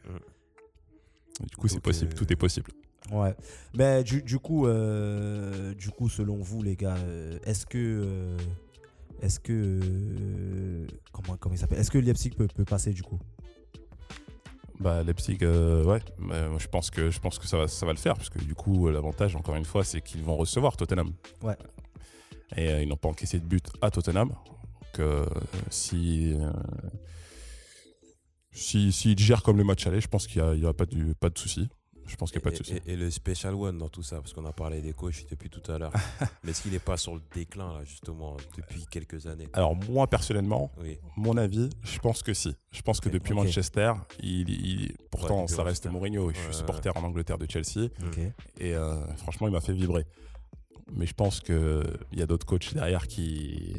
Du 1.51 1.57
coup, 1.57 1.67
c'est 1.67 1.81
possible. 1.81 2.13
euh, 2.15 2.17
Tout 2.17 2.33
est 2.33 2.37
possible. 2.37 2.71
Ouais. 3.11 3.35
Mais 3.75 4.05
du, 4.05 4.23
du 4.23 4.39
coup, 4.39 4.67
euh, 4.69 5.75
du 5.75 5.91
coup, 5.91 6.09
selon 6.09 6.37
vous, 6.37 6.63
les 6.63 6.77
gars, 6.77 6.95
euh, 6.99 7.39
est-ce 7.45 7.67
que, 7.67 7.79
euh, 7.79 8.37
est-ce 9.23 9.41
que, 9.41 10.87
comment, 11.11 11.37
comment 11.37 11.55
il 11.55 11.59
s'appelle? 11.59 11.81
Est-ce 11.81 11.91
que 11.91 11.99
Leipzig 11.99 12.31
peut, 12.31 12.47
peut 12.55 12.65
passer 12.65 12.93
du 12.93 13.03
coup? 13.03 13.19
Bah, 14.83 15.03
Leipzig, 15.05 15.39
euh, 15.43 15.85
ouais. 15.85 16.01
Moi, 16.19 16.59
je 16.59 16.67
pense 16.67 16.91
que, 16.91 17.11
je 17.11 17.21
pense 17.21 17.39
que 17.39 17.47
ça, 17.47 17.57
va, 17.57 17.69
ça 17.69 17.87
va 17.87 17.93
le 17.93 17.99
faire. 17.99 18.15
Parce 18.15 18.31
que 18.31 18.41
du 18.41 18.55
coup, 18.55 18.89
euh, 18.89 18.93
l'avantage, 18.93 19.37
encore 19.37 19.55
une 19.55 19.65
fois, 19.65 19.85
c'est 19.85 20.01
qu'ils 20.01 20.23
vont 20.23 20.37
recevoir 20.37 20.77
Tottenham. 20.77 21.13
Ouais. 21.43 21.57
Et 22.57 22.69
euh, 22.69 22.83
ils 22.83 22.89
n'ont 22.89 22.97
pas 22.97 23.09
encaissé 23.09 23.39
de 23.39 23.45
but 23.45 23.65
à 23.81 23.91
Tottenham. 23.91 24.29
Donc, 24.31 24.99
euh, 24.99 25.27
si. 25.71 26.35
euh, 26.35 26.51
si, 28.51 28.93
s'ils 28.93 29.19
gèrent 29.19 29.43
comme 29.43 29.57
le 29.57 29.65
match 29.65 29.87
aller, 29.87 30.01
je 30.01 30.09
pense 30.09 30.27
qu'il 30.27 30.43
n'y 30.43 30.65
aura 30.65 30.75
pas 30.75 30.85
de, 30.85 31.15
pas 31.15 31.31
de 31.31 31.39
souci. 31.39 31.71
Je 32.07 32.17
pense 32.17 32.31
qu'il 32.31 32.39
n'y 32.41 32.43
a 32.43 32.45
pas 32.45 32.51
de 32.51 32.57
souci. 32.57 32.75
Et, 32.87 32.93
et 32.93 32.97
le 32.97 33.11
special 33.11 33.55
one 33.55 33.79
dans 33.79 33.89
tout 33.89 34.03
ça, 34.03 34.17
parce 34.17 34.33
qu'on 34.33 34.45
a 34.45 34.53
parlé 34.53 34.81
des 34.81 34.93
coachs 34.93 35.25
depuis 35.31 35.49
tout 35.51 35.63
à 35.71 35.79
l'heure. 35.79 35.93
Mais 36.45 36.51
est-ce 36.51 36.63
qu'il 36.63 36.73
n'est 36.73 36.79
pas 36.79 36.97
sur 36.97 37.15
le 37.15 37.21
déclin, 37.35 37.73
là, 37.73 37.85
justement, 37.85 38.37
depuis 38.57 38.85
quelques 38.91 39.27
années? 39.27 39.49
Alors, 39.53 39.75
moi, 39.89 40.07
personnellement, 40.07 40.71
Oui. 40.81 40.99
mon 41.17 41.37
avis, 41.37 41.71
je 41.83 41.99
pense 41.99 42.23
que 42.23 42.35
si. 42.35 42.55
Je 42.71 42.83
pense 42.83 43.01
que 43.01 43.09
depuis. 43.09 43.35
Manchester, 43.35 43.93
il, 44.21 44.49
il- 44.51 44.95
pourtant, 45.11 45.47
ça 45.47 45.63
reste 45.63 45.87
Manchester. 45.87 45.89
Mourinho. 45.91 46.31
Je 46.33 46.39
suis 46.41 46.55
supporter 46.55 46.97
en 46.97 47.03
Angleterre 47.05 47.39
de 47.39 47.47
Chelsea. 47.51 47.89
Et 48.59 48.75
euh, 48.75 49.07
franchement, 49.17 49.47
il 49.49 49.53
m'a 49.53 49.61
fait 49.61 49.73
vibrer. 49.73 50.05
Mais 50.95 51.07
je 51.07 51.15
pense 51.15 51.41
qu'il 51.41 51.83
y 52.13 52.23
a 52.23 52.27
d'autres 52.27 52.45
coachs 52.47 52.75
derrière 52.75 53.07
qui, 53.09 53.75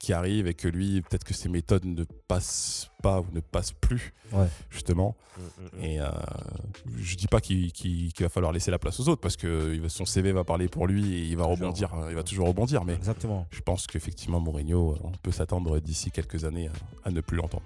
qui 0.00 0.12
arrivent 0.12 0.46
et 0.48 0.54
que 0.54 0.66
lui, 0.68 1.00
peut-être 1.02 1.24
que 1.24 1.34
ses 1.34 1.48
méthodes 1.48 1.84
ne 1.84 2.04
passent 2.26 2.90
pas 3.02 3.20
ou 3.20 3.26
ne 3.32 3.40
passent 3.40 3.72
plus, 3.72 4.12
Ouais. 4.32 4.48
justement. 4.70 5.16
Mm, 5.36 5.40
mm, 5.42 5.80
mm. 5.80 5.84
Et 5.84 6.00
euh, 6.00 6.08
je 6.96 7.16
dis 7.16 7.26
pas 7.28 7.40
qu'il 7.40 8.12
va 8.20 8.28
falloir 8.28 8.52
laisser 8.52 8.70
la 8.70 8.78
place 8.78 8.98
aux 9.00 9.08
autres 9.08 9.20
parce 9.20 9.36
que 9.36 9.80
son 9.88 10.04
CV 10.04 10.32
va 10.32 10.42
parler 10.44 10.68
pour 10.68 10.86
lui 10.86 11.14
et 11.14 11.24
il 11.26 11.36
va 11.36 11.44
Toujours. 11.44 11.58
rebondir, 11.58 11.90
il 12.08 12.14
va 12.14 12.22
toujours 12.22 12.48
rebondir. 12.48 12.84
Mais 12.84 12.94
Exactement. 12.94 13.46
je 13.50 13.60
pense 13.60 13.86
qu'effectivement, 13.86 14.40
Mourinho, 14.40 14.96
on 15.02 15.12
peut 15.22 15.32
s'attendre 15.32 15.78
d'ici 15.80 16.10
quelques 16.10 16.44
années 16.44 16.68
à, 17.04 17.08
à 17.08 17.10
ne 17.10 17.20
plus 17.20 17.36
l'entendre. 17.36 17.64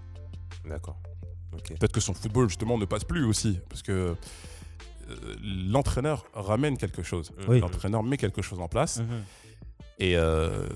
D'accord. 0.69 0.99
Peut-être 1.69 1.93
que 1.93 2.01
son 2.01 2.13
football, 2.13 2.49
justement, 2.49 2.77
ne 2.77 2.85
passe 2.85 3.05
plus 3.05 3.25
aussi 3.25 3.59
parce 3.71 3.81
que 3.83 3.93
euh, 3.93 4.15
l'entraîneur 5.43 6.25
ramène 6.35 6.77
quelque 6.77 7.03
chose. 7.03 7.33
Oui. 7.49 7.61
L'entraîneur 7.61 8.03
met 8.03 8.17
quelque 8.17 8.43
chose 8.43 8.61
en 8.61 8.69
place. 8.69 9.01
Et 9.99 10.17
euh, 10.17 10.67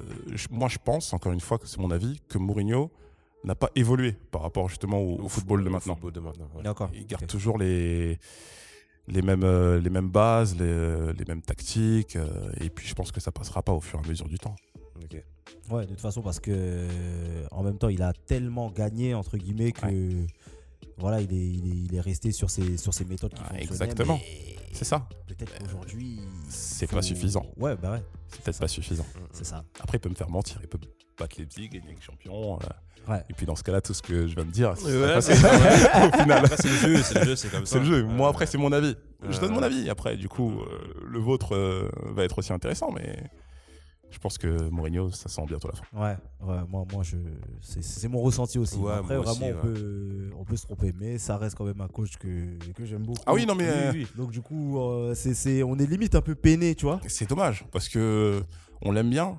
moi, 0.50 0.68
je 0.68 0.78
pense, 0.82 1.12
encore 1.12 1.32
une 1.32 1.40
fois, 1.40 1.58
que 1.58 1.66
c'est 1.66 1.78
mon 1.78 1.90
avis, 1.90 2.20
que 2.28 2.38
Mourinho 2.38 2.90
n'a 3.44 3.54
pas 3.54 3.70
évolué 3.74 4.12
par 4.30 4.42
rapport 4.42 4.68
justement 4.68 4.98
au, 4.98 5.20
au 5.22 5.28
football 5.28 5.62
de 5.62 5.68
au 5.68 5.72
maintenant. 5.72 5.94
football 5.94 6.12
de 6.12 6.20
maintenant, 6.20 6.48
ouais. 6.54 6.62
D'accord. 6.62 6.90
Il 6.94 7.06
garde 7.06 7.26
toujours 7.26 7.58
les, 7.58 8.18
les, 9.08 9.22
mêmes, 9.22 9.44
euh, 9.44 9.78
les 9.80 9.90
mêmes 9.90 10.08
bases, 10.10 10.56
les, 10.58 11.12
les 11.12 11.24
mêmes 11.26 11.42
tactiques. 11.42 12.16
euh, 12.16 12.50
et 12.60 12.70
puis, 12.70 12.86
je 12.86 12.94
pense 12.94 13.12
que 13.12 13.20
ça 13.20 13.30
passera 13.32 13.62
pas 13.62 13.72
au 13.72 13.80
fur 13.80 14.00
et 14.00 14.04
à 14.04 14.08
mesure 14.08 14.28
du 14.28 14.38
temps. 14.38 14.56
Ok. 15.02 15.22
Ouais, 15.70 15.84
de 15.84 15.90
toute 15.90 16.00
façon, 16.00 16.22
parce 16.22 16.40
que 16.40 16.50
euh, 16.54 17.46
en 17.50 17.62
même 17.62 17.78
temps, 17.78 17.88
il 17.88 18.02
a 18.02 18.12
tellement 18.12 18.70
gagné 18.70 19.14
entre 19.14 19.36
guillemets 19.36 19.72
que 19.72 20.26
voilà, 20.98 21.20
il 21.20 21.32
est, 21.32 21.36
il 21.36 21.66
est, 21.66 21.76
il 21.90 21.94
est 21.94 22.00
resté 22.00 22.32
sur 22.32 22.50
ses, 22.50 22.76
sur 22.76 22.92
ses 22.94 23.04
méthodes 23.04 23.32
qui 23.34 23.40
Ah, 23.44 23.48
fonctionnaient, 23.48 23.64
exactement. 23.64 24.20
C'est 24.72 24.84
ça. 24.84 25.08
Peut-être 25.26 25.58
qu'aujourd'hui, 25.58 26.20
C'est 26.48 26.86
faut- 26.86 26.96
pas 26.96 27.02
suffisant. 27.02 27.46
Ouais, 27.56 27.74
bah 27.76 27.92
ouais, 27.92 28.02
C'est 28.28 28.42
peut-être 28.42 28.60
pas 28.60 28.68
suffisant. 28.68 29.06
C'est 29.32 29.44
ça. 29.46 29.64
Après, 29.80 29.98
il 29.98 30.00
peut 30.00 30.08
me 30.10 30.14
faire 30.14 30.30
mentir. 30.30 30.58
Il 30.62 30.68
peut 30.68 30.78
battre 31.18 31.36
Leipzig, 31.38 31.68
gagner 31.68 31.94
les 31.94 32.00
champions. 32.00 32.56
euh, 32.56 32.66
Ouais. 33.08 33.24
Et 33.30 33.32
puis, 33.32 33.46
dans 33.46 33.56
ce 33.56 33.62
cas-là, 33.64 33.80
tout 33.80 33.94
ce 33.94 34.02
que 34.02 34.26
je 34.28 34.34
viens 34.34 34.44
de 34.44 34.50
dire, 34.50 34.76
ça 34.76 34.84
Ouais, 34.86 34.92
ouais, 34.92 35.16
au 35.16 36.18
final. 36.20 36.44
C'est 36.58 36.68
le 36.68 36.76
jeu, 36.76 37.02
c'est 37.02 37.14
le 37.18 37.24
jeu, 37.24 37.36
c'est 37.36 37.48
comme 37.50 37.64
ça. 37.64 37.72
C'est 37.72 37.78
le 37.78 37.84
jeu. 37.86 38.02
Moi, 38.04 38.26
Euh, 38.26 38.30
après, 38.30 38.44
c'est 38.46 38.58
mon 38.58 38.70
avis. 38.72 38.94
Je 39.28 39.36
euh, 39.36 39.40
donne 39.40 39.52
mon 39.54 39.62
avis. 39.62 39.88
Après, 39.88 40.16
du 40.18 40.28
coup, 40.28 40.60
euh, 40.60 40.78
le 41.08 41.18
vôtre 41.18 41.56
euh, 41.56 41.88
va 42.14 42.24
être 42.24 42.38
aussi 42.38 42.52
intéressant, 42.52 42.92
mais 42.92 43.30
je 44.10 44.18
pense 44.18 44.38
que 44.38 44.68
Mourinho, 44.70 45.10
ça 45.10 45.28
sent 45.28 45.42
bientôt 45.46 45.68
la 45.68 45.74
fin. 45.74 45.84
Ouais, 45.98 46.16
ouais, 46.46 46.60
moi, 46.68 46.84
moi 46.92 47.02
je, 47.02 47.16
c'est, 47.60 47.82
c'est 47.82 48.08
mon 48.08 48.20
ressenti 48.20 48.58
aussi. 48.58 48.76
Ouais, 48.76 48.92
Après, 48.92 49.16
aussi, 49.16 49.38
vraiment, 49.38 49.58
on, 49.58 49.62
peut, 49.62 50.30
on 50.38 50.44
peut 50.44 50.56
se 50.56 50.62
tromper, 50.66 50.92
mais 50.98 51.18
ça 51.18 51.36
reste 51.38 51.56
quand 51.56 51.64
même 51.64 51.80
un 51.80 51.88
coach 51.88 52.16
que, 52.16 52.58
que 52.74 52.84
j'aime 52.84 53.02
beaucoup. 53.02 53.22
Ah 53.26 53.34
oui, 53.34 53.46
non, 53.46 53.54
mais 53.54 53.68
euh, 53.68 53.92
oui, 53.92 54.06
Donc, 54.16 54.30
du 54.30 54.42
coup, 54.42 54.78
euh, 54.80 55.14
c'est, 55.14 55.34
c'est, 55.34 55.62
on 55.62 55.76
est 55.78 55.86
limite 55.86 56.14
un 56.14 56.20
peu 56.22 56.34
peiné, 56.34 56.74
tu 56.74 56.86
vois. 56.86 57.00
c'est 57.08 57.28
dommage 57.28 57.64
parce 57.72 57.88
que 57.88 58.42
on 58.82 58.92
l'aime 58.92 59.10
bien, 59.10 59.38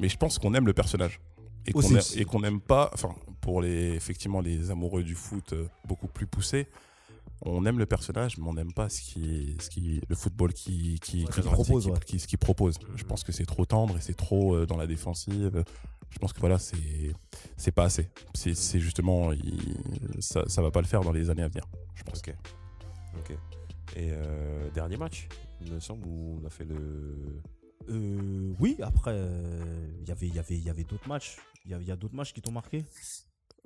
mais 0.00 0.08
je 0.08 0.16
pense 0.16 0.38
qu'on 0.38 0.54
aime 0.54 0.66
le 0.66 0.72
personnage 0.72 1.20
et 1.66 1.72
qu'on 1.72 1.78
Aussi. 1.80 1.94
aime- 1.94 2.20
et 2.20 2.24
qu'on 2.24 2.40
n'aime 2.40 2.60
pas. 2.60 2.90
Enfin, 2.94 3.14
pour 3.40 3.60
les 3.60 3.92
effectivement 3.94 4.40
les 4.40 4.70
amoureux 4.70 5.02
du 5.04 5.14
foot 5.14 5.52
euh, 5.52 5.66
beaucoup 5.86 6.08
plus 6.08 6.26
poussés, 6.26 6.66
on 7.44 7.64
aime 7.66 7.78
le 7.78 7.86
personnage, 7.86 8.38
mais 8.38 8.46
on 8.48 8.54
n'aime 8.54 8.72
pas 8.72 8.88
ce 8.88 9.00
qui, 9.00 9.56
ce 9.60 9.68
qui, 9.70 10.00
le 10.08 10.14
football 10.16 10.52
qui, 10.52 10.98
qui, 11.00 11.24
Ouais, 11.24 11.30
qui 11.30 11.40
propose, 11.42 11.84
qui- 11.84 11.90
ouais. 11.90 11.98
qui- 12.06 12.18
ce 12.18 12.26
qu'il 12.26 12.38
propose. 12.38 12.78
Je 12.96 13.04
pense 13.04 13.22
que 13.24 13.32
c'est 13.32 13.46
trop 13.46 13.64
tendre 13.66 13.96
et 13.96 14.00
c'est 14.00 14.14
trop 14.16 14.54
euh, 14.54 14.66
dans 14.66 14.76
la 14.76 14.86
défensive. 14.86 15.64
Je 16.10 16.18
pense 16.18 16.32
que 16.32 16.40
voilà, 16.40 16.58
c'est 16.58 17.12
c'est 17.56 17.72
pas 17.72 17.84
assez. 17.84 18.08
C'est 18.34 18.54
c'est 18.54 18.78
justement 18.80 19.32
il- 19.32 19.76
ça, 20.20 20.44
ça 20.46 20.62
va 20.62 20.70
pas 20.70 20.80
le 20.80 20.86
faire 20.86 21.00
dans 21.02 21.12
les 21.12 21.28
années 21.30 21.42
à 21.42 21.48
venir. 21.48 21.64
Je 21.94 22.02
pense. 22.04 22.18
Ok. 22.18 22.34
Ok. 23.18 23.30
Et 23.96 24.08
euh, 24.10 24.70
dernier 24.70 24.96
match, 24.96 25.28
il 25.60 25.72
me 25.72 25.80
semble, 25.80 26.06
où 26.06 26.38
on 26.42 26.46
a 26.46 26.50
fait 26.50 26.64
le. 26.64 27.42
Euh, 27.90 28.52
oui, 28.60 28.76
après, 28.80 29.12
euh, 29.14 29.86
il 30.00 30.08
y 30.08 30.10
avait- 30.12 30.26
il 30.28 30.34
y 30.34 30.38
avait, 30.38 30.56
il 30.56 30.64
y 30.64 30.70
avait 30.70 30.84
d'autres 30.84 31.06
matchs. 31.08 31.36
Il 31.66 31.70
y 31.70 31.74
a, 31.74 31.78
il 31.80 31.86
y 31.86 31.90
a 31.90 31.96
d'autres 31.96 32.14
matchs 32.14 32.32
qui 32.32 32.40
t'ont 32.40 32.52
marqué? 32.52 32.84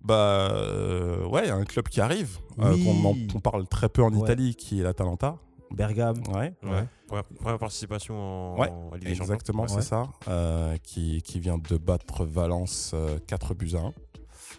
Bah 0.04 0.48
euh, 0.52 1.26
ouais, 1.26 1.42
il 1.44 1.48
y 1.48 1.50
a 1.50 1.56
un 1.56 1.64
club 1.64 1.88
qui 1.88 2.00
arrive, 2.00 2.38
euh, 2.60 2.72
Oui. 2.74 2.84
qu'on 2.84 3.04
en- 3.08 3.32
qu'on 3.32 3.40
parle 3.40 3.66
très 3.66 3.88
peu 3.88 4.02
en 4.02 4.12
Ouais. 4.12 4.18
Italie, 4.20 4.54
qui 4.54 4.80
est 4.80 4.82
l'Atalanta. 4.82 5.36
Bergame. 5.70 6.22
Ouais, 6.32 6.54
Ouais. 6.62 6.84
Première, 7.06 7.24
première 7.24 7.58
participation 7.58 8.14
en, 8.54 8.58
Ouais, 8.58 8.70
en 8.70 8.94
Ligue 8.94 9.04
des 9.04 9.14
Champions. 9.14 9.34
exactement, 9.34 9.62
Ouais. 9.64 9.68
c'est 9.68 9.82
ça. 9.82 10.04
Euh, 10.28 10.76
qui, 10.82 11.20
qui 11.22 11.40
vient 11.40 11.58
de 11.58 11.76
battre 11.76 12.24
Valence 12.24 12.92
euh, 12.94 13.18
4 13.26 13.54
buts 13.54 13.72
à 13.74 13.80
1. 13.80 13.92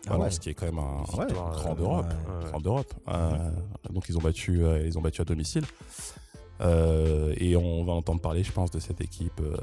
Ah 0.08 0.12
Valence 0.12 0.34
ouais. 0.36 0.40
qui 0.40 0.50
est 0.50 0.54
quand 0.54 0.66
même 0.68 0.78
un, 0.80 1.02
grand 1.04 1.22
euh, 1.24 1.76
d'Europe. 1.76 2.06
ouais. 2.06 2.36
Ouais. 2.44 2.46
Grand 2.52 2.60
d'Europe. 2.62 2.94
Euh, 3.08 3.52
donc 3.90 4.06
ils 4.08 4.18
ont 4.18 4.22
battu, 4.22 4.64
euh, 4.64 4.86
ils 4.86 4.98
ont 4.98 5.02
battu 5.02 5.22
à 5.22 5.26
domicile. 5.26 5.64
Euh, 6.62 7.34
et 7.38 7.56
on 7.56 7.84
va 7.86 7.94
entendre 7.94 8.20
parler, 8.20 8.44
je 8.44 8.52
pense, 8.52 8.72
de 8.72 8.80
cette 8.80 9.02
équipe 9.02 9.40
euh, 9.40 9.56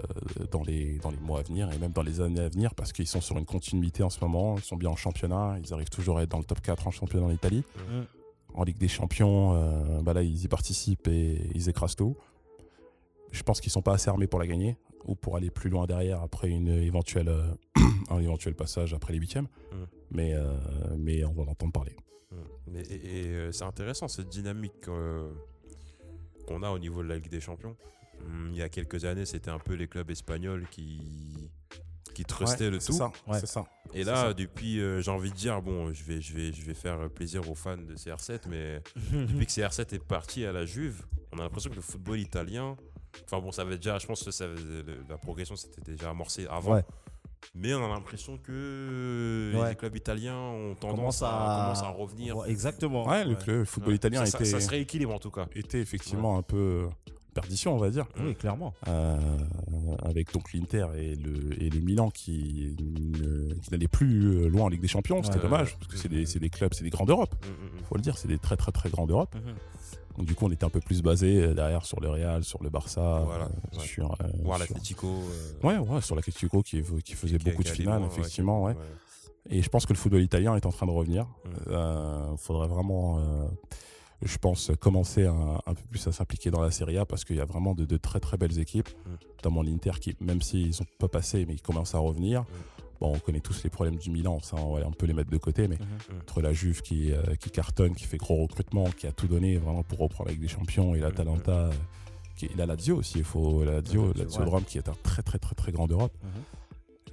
dans, 0.50 0.62
les, 0.62 0.98
dans 0.98 1.10
les 1.10 1.18
mois 1.18 1.40
à 1.40 1.42
venir 1.42 1.70
et 1.72 1.78
même 1.78 1.92
dans 1.92 2.02
les 2.02 2.20
années 2.20 2.40
à 2.40 2.48
venir 2.48 2.74
parce 2.74 2.92
qu'ils 2.92 3.06
sont 3.06 3.20
sur 3.20 3.36
une 3.36 3.44
continuité 3.44 4.02
en 4.02 4.10
ce 4.10 4.20
moment. 4.20 4.56
Ils 4.56 4.64
sont 4.64 4.76
bien 4.76 4.90
en 4.90 4.96
championnat. 4.96 5.56
Ils 5.62 5.72
arrivent 5.74 5.90
toujours 5.90 6.18
à 6.18 6.22
être 6.22 6.30
dans 6.30 6.38
le 6.38 6.44
top 6.44 6.60
4 6.60 6.86
en 6.86 6.90
championnat 6.90 7.26
en 7.26 7.30
Italie. 7.30 7.64
Mm. 7.76 8.02
En 8.54 8.64
Ligue 8.64 8.78
des 8.78 8.88
Champions, 8.88 9.52
euh, 9.54 10.00
bah 10.02 10.14
là, 10.14 10.22
ils 10.22 10.44
y 10.44 10.48
participent 10.48 11.08
et 11.08 11.50
ils 11.54 11.68
écrasent 11.68 11.96
tout. 11.96 12.16
Je 13.30 13.42
pense 13.42 13.60
qu'ils 13.60 13.72
sont 13.72 13.82
pas 13.82 13.92
assez 13.92 14.08
armés 14.08 14.26
pour 14.26 14.40
la 14.40 14.46
gagner 14.46 14.78
ou 15.04 15.14
pour 15.14 15.36
aller 15.36 15.50
plus 15.50 15.68
loin 15.68 15.86
derrière 15.86 16.22
après 16.22 16.48
une 16.48 16.68
éventuelle, 16.68 17.30
un 18.10 18.18
éventuel 18.18 18.54
passage 18.54 18.94
après 18.94 19.12
les 19.12 19.18
huitièmes. 19.18 19.48
Mm. 19.70 19.76
Mais, 20.12 20.34
mais 20.96 21.24
on 21.26 21.32
va 21.32 21.42
en 21.42 21.48
entendre 21.48 21.72
parler. 21.72 21.94
Mm. 22.30 22.36
Mais, 22.68 22.80
et, 22.80 23.26
et, 23.26 23.52
c'est 23.52 23.64
intéressant 23.64 24.08
cette 24.08 24.30
dynamique 24.30 24.88
qu'on 26.46 26.62
a 26.62 26.70
au 26.70 26.78
niveau 26.78 27.02
de 27.02 27.08
la 27.08 27.16
Ligue 27.16 27.28
des 27.30 27.40
Champions. 27.40 27.76
Hum, 28.24 28.48
Il 28.52 28.56
y 28.56 28.62
a 28.62 28.68
quelques 28.68 29.04
années, 29.04 29.26
c'était 29.26 29.50
un 29.50 29.58
peu 29.58 29.74
les 29.74 29.88
clubs 29.88 30.10
espagnols 30.10 30.66
qui, 30.70 31.50
qui 32.14 32.24
trustaient 32.24 32.70
le 32.70 32.80
c'est 32.80 32.86
tout. 32.92 32.98
ça. 32.98 33.12
Ouais. 33.26 33.38
Ça. 33.44 33.64
Et 33.92 34.04
là, 34.04 34.16
ça. 34.16 34.34
depuis, 34.34 34.80
euh, 34.80 35.00
j'ai 35.02 35.10
envie 35.10 35.30
de 35.30 35.36
dire, 35.36 35.60
bon, 35.60 35.92
je 35.92 36.02
vais, 36.04 36.20
je, 36.20 36.34
vais, 36.34 36.52
je 36.52 36.62
vais 36.62 36.74
faire 36.74 37.10
plaisir 37.10 37.48
aux 37.50 37.54
fans 37.54 37.76
de 37.76 37.94
CR7, 37.94 38.40
mais 38.48 38.80
depuis 39.12 39.46
que 39.46 39.52
CR7 39.52 39.94
est 39.94 40.04
parti 40.04 40.44
à 40.46 40.52
la 40.52 40.64
Juve, 40.64 41.04
on 41.32 41.38
a 41.38 41.42
l'impression 41.42 41.68
que 41.70 41.76
le 41.76 41.82
football 41.82 42.18
italien. 42.18 42.76
Enfin 43.24 43.38
bon, 43.40 43.50
ça 43.52 43.62
avait 43.62 43.76
déjà, 43.76 43.98
je 43.98 44.06
pense 44.06 44.22
que 44.22 44.30
ça, 44.30 44.46
la 45.08 45.16
progression 45.18 45.56
s'était 45.56 45.80
déjà 45.92 46.10
amorcée 46.10 46.46
avant. 46.48 46.74
Ouais. 46.74 46.84
Mais 47.54 47.72
on 47.74 47.84
a 47.84 47.88
l'impression 47.88 48.38
que 48.38 49.52
Ouais. 49.54 49.70
les 49.70 49.74
clubs 49.76 49.96
italiens 49.96 50.36
ont 50.38 50.74
tendance 50.74 51.22
à, 51.22 51.70
à- 51.72 51.88
revenir. 51.90 52.36
Ouais, 52.38 52.50
exactement. 52.50 53.06
Ouais, 53.08 53.24
le, 53.24 53.34
club- 53.34 53.58
le 53.58 53.64
football 53.64 53.90
Ouais. 53.90 53.96
italien 53.96 54.26
ça, 54.26 54.38
était, 54.38 54.44
ça 54.44 54.60
se 54.60 54.68
rééquilibre 54.68 55.14
en 55.14 55.18
tout 55.18 55.30
cas. 55.30 55.46
était 55.54 55.80
effectivement 55.80 56.36
un 56.38 56.42
peu, 56.42 56.86
perdition, 57.34 57.74
on 57.74 57.78
va 57.78 57.90
dire. 57.90 58.06
Oui, 58.20 58.34
clairement. 58.34 58.74
Euh, 58.88 59.16
avec 60.04 60.32
donc 60.32 60.52
l'Inter 60.52 60.86
et 60.96 61.14
le, 61.16 61.62
et 61.62 61.70
le 61.70 61.80
Milan 61.80 62.10
qui, 62.10 62.74
n'allaient 63.70 63.88
plus 63.88 64.24
euh, 64.44 64.48
loin 64.48 64.64
en 64.64 64.68
Ligue 64.68 64.80
des 64.80 64.88
Champions. 64.88 65.22
C'était 65.22 65.36
Ouais, 65.36 65.42
dommage, 65.42 65.68
ouais. 65.72 65.76
parce 65.78 65.92
que 65.92 65.98
c'est 65.98 66.08
des, 66.08 66.26
c'est 66.26 66.38
des 66.40 66.50
clubs, 66.50 66.72
c'est 66.74 66.84
des 66.84 66.90
grands 66.90 67.04
d'Europe. 67.06 67.34
Mm, 67.44 67.48
mm, 67.48 67.80
mm. 67.80 67.84
faut 67.88 67.94
le 67.96 68.02
dire, 68.02 68.16
c'est 68.18 68.28
des 68.28 68.38
très 68.38 68.56
très 68.56 68.72
très 68.72 68.90
grands 68.90 69.06
d'Europe. 69.06 69.34
Donc 70.16 70.26
du 70.26 70.34
coup, 70.34 70.46
on 70.46 70.50
était 70.50 70.64
un 70.64 70.70
peu 70.70 70.80
plus 70.80 71.02
basé 71.02 71.42
euh, 71.42 71.54
derrière 71.54 71.84
sur 71.84 72.00
le 72.00 72.08
Real, 72.08 72.42
sur 72.44 72.62
le 72.62 72.70
Barça, 72.70 73.22
Voilà, 73.26 73.44
euh, 73.44 73.78
ouais. 73.78 73.84
sur, 73.84 74.12
euh, 74.12 74.26
Voir 74.42 74.58
sur- 74.62 74.76
euh, 75.04 75.62
Ouais, 75.62 75.78
ouais, 75.78 76.00
sur 76.00 76.16
l'Atletico 76.16 76.62
qui, 76.62 76.82
qui 77.04 77.14
faisait 77.14 77.38
qui- 77.38 77.44
beaucoup 77.44 77.62
qui 77.62 77.70
de 77.70 77.74
finales, 77.74 78.00
loin, 78.00 78.08
effectivement, 78.08 78.62
ouais. 78.64 78.74
Et 79.50 79.62
je 79.62 79.68
pense 79.68 79.86
que 79.86 79.92
le 79.92 79.98
football 79.98 80.22
italien 80.22 80.56
est 80.56 80.66
en 80.66 80.72
train 80.72 80.86
de 80.86 80.90
revenir. 80.90 81.24
Mm. 81.24 81.48
Euh, 81.68 82.36
faudrait 82.36 82.66
vraiment, 82.68 83.18
euh, 83.18 83.46
je 84.22 84.38
pense, 84.38 84.72
commencer 84.80 85.26
un 85.26 85.74
peu 85.74 85.82
plus 85.90 86.04
à 86.08 86.12
s'impliquer 86.12 86.50
dans 86.50 86.60
la 86.62 86.70
Serie 86.70 86.98
A 86.98 87.04
parce 87.04 87.24
qu'il 87.24 87.36
y 87.36 87.40
a 87.40 87.44
vraiment 87.44 87.74
de, 87.74 87.84
de 87.84 87.96
très 87.96 88.18
très 88.18 88.36
belles 88.38 88.58
équipes, 88.58 88.88
Mm. 88.88 89.10
notamment 89.36 89.62
l'Inter 89.62 89.92
qui, 90.00 90.16
même 90.20 90.40
s'ils 90.42 90.74
sont 90.74 90.86
pas 90.98 91.08
passés, 91.08 91.44
mais 91.46 91.54
ils 91.54 91.62
commencent 91.62 91.94
à 91.94 91.98
revenir. 91.98 92.40
Mm. 92.42 92.44
Bon, 93.00 93.14
on 93.14 93.18
connaît 93.18 93.40
tous 93.40 93.62
les 93.64 93.70
problèmes 93.70 93.96
du 93.96 94.10
Milan, 94.10 94.40
ça 94.40 94.56
on 94.56 94.74
va 94.78 94.86
un 94.86 94.90
peu 94.90 95.06
les 95.06 95.12
mettre 95.12 95.30
de 95.30 95.36
côté, 95.36 95.68
mais 95.68 95.76
Mhm. 95.76 96.20
entre 96.22 96.40
la 96.40 96.52
Juve 96.52 96.80
qui, 96.82 97.12
euh, 97.12 97.34
qui 97.36 97.50
cartonne, 97.50 97.94
qui 97.94 98.04
fait 98.04 98.16
gros 98.16 98.36
recrutement, 98.42 98.84
qui 98.90 99.06
a 99.06 99.12
tout 99.12 99.26
donné 99.26 99.56
vraiment 99.58 99.82
pour 99.82 99.98
reprendre 99.98 100.30
avec 100.30 100.40
des 100.40 100.48
champions, 100.48 100.94
et 100.94 101.00
l'Atalanta, 101.00 101.52
euh, 101.66 101.72
qui, 102.36 102.46
et 102.46 102.54
la 102.56 102.64
Lazio 102.66 102.96
aussi, 102.96 103.18
il 103.18 103.24
faut 103.24 103.64
la 103.64 103.80
Lazio, 103.80 104.12
la 104.14 104.24
Lazio. 104.24 104.44
Rome 104.48 104.64
qui 104.64 104.78
est 104.78 104.88
un 104.88 104.96
très 105.02 105.22
très 105.22 105.38
très 105.38 105.54
très 105.54 105.72
grand 105.72 105.86
d'Europe. 105.86 106.12
Mhm. 106.22 106.30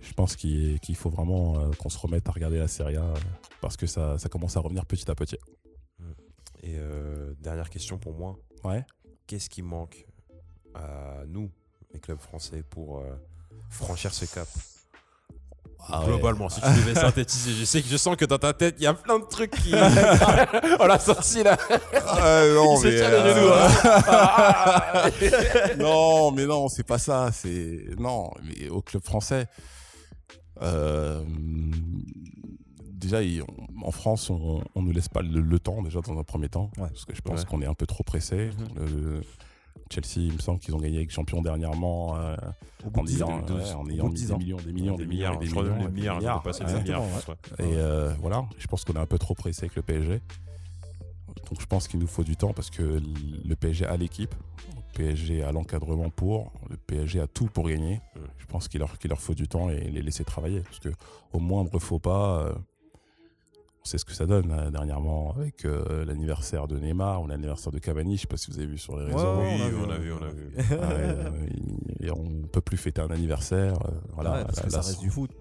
Je 0.01 0.13
pense 0.13 0.35
qu'il 0.35 0.95
faut 0.95 1.09
vraiment 1.09 1.57
euh, 1.59 1.71
qu'on 1.79 1.89
se 1.89 1.97
remette 1.97 2.27
à 2.27 2.31
regarder 2.33 2.59
la 2.59 2.67
Serie 2.67 2.97
A 2.97 3.13
parce 3.61 3.77
que 3.77 3.87
ça, 3.87 4.17
ça 4.19 4.27
commence 4.29 4.57
à 4.57 4.59
revenir 4.59 4.85
petit 4.85 5.09
à 5.09 5.15
petit. 5.15 5.37
Et 6.61 6.75
euh, 6.77 7.33
dernière 7.41 7.69
question 7.69 7.97
pour 7.97 8.13
moi. 8.13 8.37
Ouais. 8.63 8.85
Qu'est-ce 9.27 9.49
qui 9.49 9.61
manque 9.61 10.05
à 10.75 11.23
nous, 11.27 11.49
les 11.93 11.99
clubs 11.99 12.19
français, 12.19 12.63
pour 12.69 12.99
euh, 12.99 13.15
franchir 13.69 14.13
ce 14.13 14.25
cap? 14.25 14.47
Ah 15.95 16.01
Globalement, 16.05 16.49
si 16.49 16.59
tu 16.59 16.67
devais 16.75 16.95
synthétiser, 16.95 17.51
je 17.53 17.65
sais 17.65 17.81
que 17.83 17.87
je 17.87 17.97
sens 17.97 18.15
que 18.15 18.25
dans 18.25 18.39
ta 18.39 18.51
tête, 18.53 18.75
il 18.79 18.83
y 18.83 18.87
a 18.87 18.95
plein 18.95 19.19
de 19.19 19.25
trucs 19.25 19.51
qui. 19.51 19.73
On 20.79 20.85
l'a 20.87 20.97
sorti 20.99 21.43
là. 21.43 21.55
non, 21.69 22.75
Il 22.75 22.81
se 22.81 22.87
tient 22.97 23.09
les 23.11 23.33
genoux, 23.33 23.53
hein. 23.53 23.69
non, 25.79 26.31
mais 26.31 26.45
non, 26.45 26.67
c'est 26.69 26.83
pas 26.85 26.97
ça. 26.97 27.29
C'est 27.31 27.85
non, 27.99 28.31
mais 28.43 28.69
au 28.69 28.81
club 28.81 29.03
français, 29.03 29.47
euh, 30.61 31.21
déjà 32.91 33.21
il- 33.21 33.43
en 33.83 33.91
France, 33.91 34.29
on, 34.29 34.61
on 34.75 34.81
nous 34.81 34.91
laisse 34.91 35.09
pas 35.09 35.21
le, 35.21 35.41
le 35.41 35.59
temps 35.59 35.81
déjà 35.81 35.99
dans 36.01 36.17
un 36.17 36.23
premier 36.23 36.49
temps, 36.49 36.69
Ouais. 36.77 36.87
parce 36.89 37.05
que 37.05 37.15
je 37.15 37.21
pense 37.21 37.41
Ouais. 37.41 37.45
qu'on 37.49 37.61
est 37.61 37.65
un 37.67 37.73
peu 37.73 37.85
trop 37.85 38.03
pressé. 38.03 38.49
Mhm. 38.77 38.85
Le- 38.85 39.21
Chelsea, 39.93 40.25
il 40.27 40.33
me 40.33 40.39
semble 40.39 40.59
qu'ils 40.59 40.73
ont 40.75 40.79
gagné 40.79 40.97
avec 40.97 41.11
champion 41.11 41.41
dernièrement. 41.41 42.17
euh, 42.17 42.35
Au 42.85 42.89
bout 42.89 42.99
en 43.01 43.03
de 43.03 43.07
10 43.07 43.23
ans. 43.23 43.27
ayant, 43.29 43.41
2012. 43.45 43.67
ouais, 43.69 43.73
en 43.75 43.89
ayant 43.89 44.03
de 44.05 44.09
mis 44.09 44.15
10 44.15 44.25
des 44.27 44.31
ans. 44.33 44.37
millions, 44.37 44.57
des 44.57 44.73
millions, 44.73 44.95
des 44.95 45.05
millions, 45.05 45.35
des 45.37 45.45
millions, 45.47 45.89
milliards, 45.89 46.19
des 46.19 46.25
dépassé 46.25 46.63
les 46.63 46.73
milliards, 46.81 47.01
milliards. 47.03 47.11
Pense, 47.25 47.27
ouais. 47.27 47.35
Et 47.59 47.75
euh, 47.77 48.13
voilà, 48.19 48.45
je 48.57 48.67
pense 48.67 48.83
qu'on 48.83 48.93
est 48.93 48.99
un 48.99 49.05
peu 49.05 49.19
trop 49.19 49.33
pressé 49.35 49.63
avec 49.65 49.75
le 49.75 49.81
PSG. 49.81 50.21
Donc 51.49 51.59
je 51.61 51.65
pense 51.65 51.87
qu'il 51.87 51.99
nous 51.99 52.07
faut 52.07 52.23
du 52.23 52.35
temps 52.37 52.53
parce 52.53 52.69
que 52.69 53.01
le 53.45 53.55
PSG 53.55 53.85
a 53.85 53.97
l'équipe, 53.97 54.33
le 54.67 54.81
PSG 54.93 55.43
a 55.43 55.51
l'encadrement 55.51 56.09
pour, 56.09 56.51
le 56.69 56.77
PSG 56.77 57.19
a 57.19 57.27
tout 57.27 57.45
pour 57.47 57.67
gagner. 57.67 58.01
Je 58.37 58.45
pense 58.45 58.67
qu'il 58.67 58.79
leur, 58.79 58.97
qu'il 58.97 59.09
leur 59.09 59.19
faut 59.19 59.33
du 59.33 59.47
temps 59.47 59.69
et 59.69 59.79
les 59.89 60.01
laisser 60.01 60.23
travailler. 60.23 60.61
Parce 60.61 60.79
que 60.79 60.89
au 61.33 61.39
moindre 61.39 61.79
faux 61.79 61.99
pas, 61.99 62.39
euh, 62.47 62.53
on 63.85 63.89
sait 63.89 63.97
ce 63.97 64.05
que 64.05 64.13
ça 64.13 64.25
donne 64.25 64.49
euh, 64.51 64.71
dernièrement 64.71 65.33
avec 65.35 65.65
euh, 65.65 66.05
l'anniversaire 66.05 66.67
de 66.67 66.79
Neymar 66.79 67.21
ou 67.21 67.27
l'anniversaire 67.27 67.71
de 67.73 67.79
Cavani. 67.79 68.15
Je 68.15 68.21
sais 68.21 68.27
pas 68.27 68.37
si 68.37 68.49
vous 68.49 68.57
avez 68.57 68.67
vu 68.67 68.77
sur 68.77 68.97
les 68.97 69.05
réseaux. 69.07 69.17
Ouais, 69.17 69.57
Oui, 69.61 69.61
on 69.61 69.65
a 69.65 69.67
vu, 69.69 69.75
on 69.75 69.89
a 69.89 69.97
vu, 69.97 70.03
vu, 70.05 70.13
on 70.13 70.23
a 70.23 70.29
vu. 70.29 70.45
Ouais, 70.55 70.77
euh, 70.79 71.29
il- 71.99 72.05
et 72.07 72.11
on 72.11 72.43
peut 72.51 72.61
plus 72.61 72.77
fêter 72.77 73.01
un 73.01 73.09
anniversaire. 73.09 73.73
euh, 73.85 73.91
voilà, 74.13 74.31
Ouais, 74.33 74.45
parce 74.45 74.57
la- 74.57 74.63
que 74.63 74.69
ça 74.69 74.77
la- 74.77 74.83
reste 74.83 74.99
du 75.01 75.09
foot. 75.09 75.31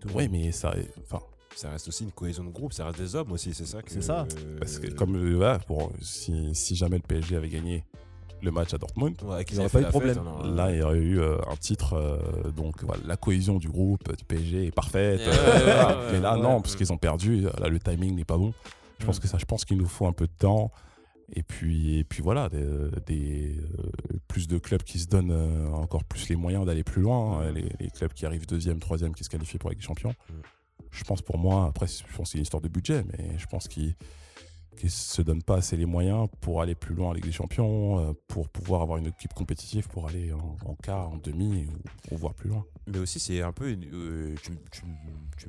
tout. 0.00 0.08
Oui, 0.14 0.28
mais 0.30 0.52
ça, 0.52 0.74
enfin, 1.02 1.20
Ça 1.56 1.68
reste 1.70 1.88
aussi 1.88 2.04
une 2.04 2.12
cohésion 2.12 2.44
de 2.44 2.50
groupe, 2.50 2.72
ça 2.72 2.86
reste 2.86 2.98
des 2.98 3.16
hommes 3.16 3.32
aussi, 3.32 3.52
c'est 3.54 3.66
ça 3.66 3.82
que- 3.82 3.90
C'est 3.90 4.02
ça. 4.02 4.24
Parce 4.60 4.78
que 4.78 4.86
comme 4.92 5.16
euh, 5.16 5.34
voilà, 5.34 5.58
pour, 5.58 5.90
si, 6.00 6.54
si 6.54 6.76
jamais 6.76 6.96
le 6.96 7.02
PSG 7.02 7.34
avait 7.36 7.48
gagné 7.48 7.84
le 8.42 8.50
match 8.50 8.72
à 8.74 8.78
Dortmund, 8.78 9.14
Ouais, 9.22 9.44
qu'ils 9.44 9.56
Ils 9.56 9.60
avaient 9.60 9.60
auraient 9.60 9.68
fait 9.68 9.78
pas 9.78 9.80
eu 9.80 9.84
de 9.84 9.88
problème. 9.90 10.14
fête, 10.14 10.24
aurait- 10.26 10.50
là 10.56 10.70
il 10.72 10.78
y 10.78 10.82
aurait 10.82 10.98
eu 10.98 11.20
euh, 11.20 11.36
un 11.50 11.56
titre. 11.56 11.94
euh, 11.94 12.50
donc 12.50 12.82
voilà, 12.84 13.02
la 13.06 13.16
cohésion 13.16 13.58
du 13.58 13.68
groupe 13.68 14.14
du 14.16 14.24
PSG 14.24 14.66
est 14.66 14.70
parfaite. 14.74 15.20
Euh, 15.20 15.32
voilà. 15.64 15.98
Mais 16.12 16.20
là 16.20 16.36
ouais. 16.36 16.42
non, 16.42 16.60
parce 16.60 16.76
qu'ils 16.76 16.92
ont 16.92 16.98
perdu. 16.98 17.42
Là 17.58 17.68
le 17.68 17.78
timing 17.78 18.14
n'est 18.16 18.24
pas 18.24 18.36
bon. 18.38 18.52
Je 18.98 19.06
pense 19.06 19.18
Mm. 19.18 19.20
que 19.22 19.28
ça, 19.28 19.38
je 19.38 19.44
pense 19.46 19.64
qu'il 19.64 19.78
nous 19.78 19.86
faut 19.88 20.06
un 20.06 20.12
peu 20.12 20.26
de 20.26 20.32
temps. 20.38 20.70
Et 21.32 21.44
puis, 21.44 21.98
et 21.98 22.04
puis 22.04 22.22
voilà, 22.22 22.48
des, 22.48 22.66
des, 23.06 23.54
euh, 23.78 24.18
plus 24.26 24.48
de 24.48 24.58
clubs 24.58 24.82
qui 24.82 24.98
se 24.98 25.06
donnent 25.06 25.30
encore 25.72 26.02
plus 26.02 26.28
les 26.28 26.34
moyens 26.34 26.66
d'aller 26.66 26.82
plus 26.82 27.02
loin. 27.02 27.38
hein, 27.40 27.50
Mm. 27.50 27.54
les, 27.54 27.68
les 27.80 27.90
clubs 27.90 28.12
qui 28.12 28.26
arrivent 28.26 28.46
deuxième, 28.46 28.80
troisième, 28.80 29.14
qui 29.14 29.22
se 29.24 29.30
qualifient 29.30 29.58
pour 29.58 29.70
Ligue 29.70 29.78
des 29.78 29.84
Champions. 29.86 30.10
Mm. 30.28 30.32
Je 30.90 31.04
pense 31.04 31.22
pour 31.22 31.38
moi, 31.38 31.66
après, 31.68 31.86
je 31.86 32.02
pense 32.16 32.26
que 32.28 32.32
c'est 32.32 32.38
une 32.38 32.42
histoire 32.42 32.60
de 32.60 32.68
budget, 32.68 33.04
mais 33.12 33.38
je 33.38 33.46
pense 33.46 33.68
qu'ils 33.68 33.94
ne 34.84 34.88
se 34.88 35.22
donnent 35.22 35.42
pas 35.42 35.56
assez 35.56 35.76
les 35.76 35.86
moyens 35.86 36.28
pour 36.40 36.62
aller 36.62 36.74
plus 36.74 36.94
loin 36.94 37.08
en 37.08 37.12
Ligue 37.12 37.24
des 37.24 37.32
Champions, 37.32 37.98
euh, 37.98 38.12
pour 38.28 38.48
pouvoir 38.48 38.82
avoir 38.82 38.98
une 38.98 39.06
équipe 39.06 39.34
compétitive, 39.34 39.88
pour 39.88 40.06
aller 40.08 40.32
en, 40.32 40.56
en 40.64 40.74
quart, 40.74 41.10
en 41.10 41.16
demi, 41.18 41.66
ou, 42.10 42.14
ou 42.14 42.18
voir 42.18 42.34
plus 42.34 42.48
loin. 42.50 42.64
Mais 42.86 42.98
aussi, 42.98 43.20
c'est 43.20 43.42
un 43.42 43.52
peu. 43.52 43.70
une- 43.70 43.84
euh, 43.92 44.34
tu, 44.42 44.52
tu 44.70 44.82
tu 45.36 45.48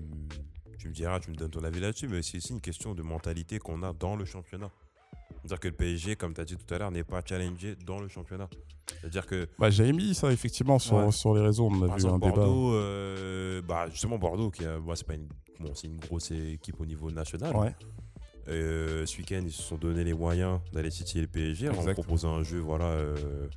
tu 0.78 0.88
me 0.90 0.94
diras, 0.94 1.20
tu 1.20 1.30
me 1.30 1.36
donnes 1.36 1.52
ton 1.52 1.64
avis 1.64 1.80
là-dessus, 1.80 2.08
mais 2.08 2.24
c'est 2.24 2.38
aussi 2.38 2.54
une 2.54 2.60
question 2.62 2.96
de 2.96 3.04
mentalité 3.04 3.60
qu'on 3.60 3.84
a 3.84 3.94
dans 3.94 4.16
le 4.16 4.26
championnat. 4.26 4.72
C'est-à-dire 5.44 5.60
que 5.60 5.68
le 5.68 5.74
PSG, 5.76 6.16
comme 6.16 6.34
tu 6.34 6.42
as 6.42 6.46
dit 6.46 6.56
tout 6.58 6.74
à 6.74 6.78
l'heure, 6.80 6.90
n'est 6.92 7.04
pas 7.04 7.22
challengé 7.24 7.76
dans 7.86 8.00
le 8.00 8.08
championnat. 8.08 8.50
C'est-à-dire 9.00 9.26
que, 9.28 9.48
Bah, 9.60 9.70
J'avais 9.70 9.94
mis 9.94 10.16
ça 10.16 10.32
effectivement 10.34 10.80
sur, 10.80 10.96
Ouais. 10.98 11.12
sur 11.12 11.36
les 11.36 11.42
réseaux, 11.42 11.68
on 11.72 11.84
a 11.84 11.88
par 11.88 11.98
vu 11.98 12.06
un 12.06 12.16
exemple, 12.16 12.26
débat. 12.26 12.36
Bordeaux, 12.38 12.74
euh, 12.74 13.62
bah, 13.62 13.88
justement, 13.92 14.18
Bordeaux, 14.18 14.50
qui 14.50 14.64
moi, 14.84 14.96
c'est 14.96 15.06
pas 15.06 15.14
une, 15.14 15.30
bon, 15.60 15.72
c'est 15.76 15.86
une 15.88 15.98
grosse 16.00 16.32
équipe 16.32 16.80
au 16.82 16.86
niveau 16.86 17.12
national. 17.12 17.56
Ouais, 17.56 17.76
Euh, 18.52 19.06
ce 19.06 19.18
week-end, 19.18 19.42
ils 19.46 19.52
se 19.52 19.62
sont 19.62 19.78
donné 19.78 20.04
les 20.04 20.14
moyens 20.14 20.60
d'aller 20.74 20.90
titiller 20.90 21.22
le 21.22 21.28
PSG 21.28 21.70
en 21.70 21.94
proposant 21.94 22.36
un 22.36 22.44
jeu 22.44 22.60
voilà, 22.60 22.86
euh, 22.86 23.48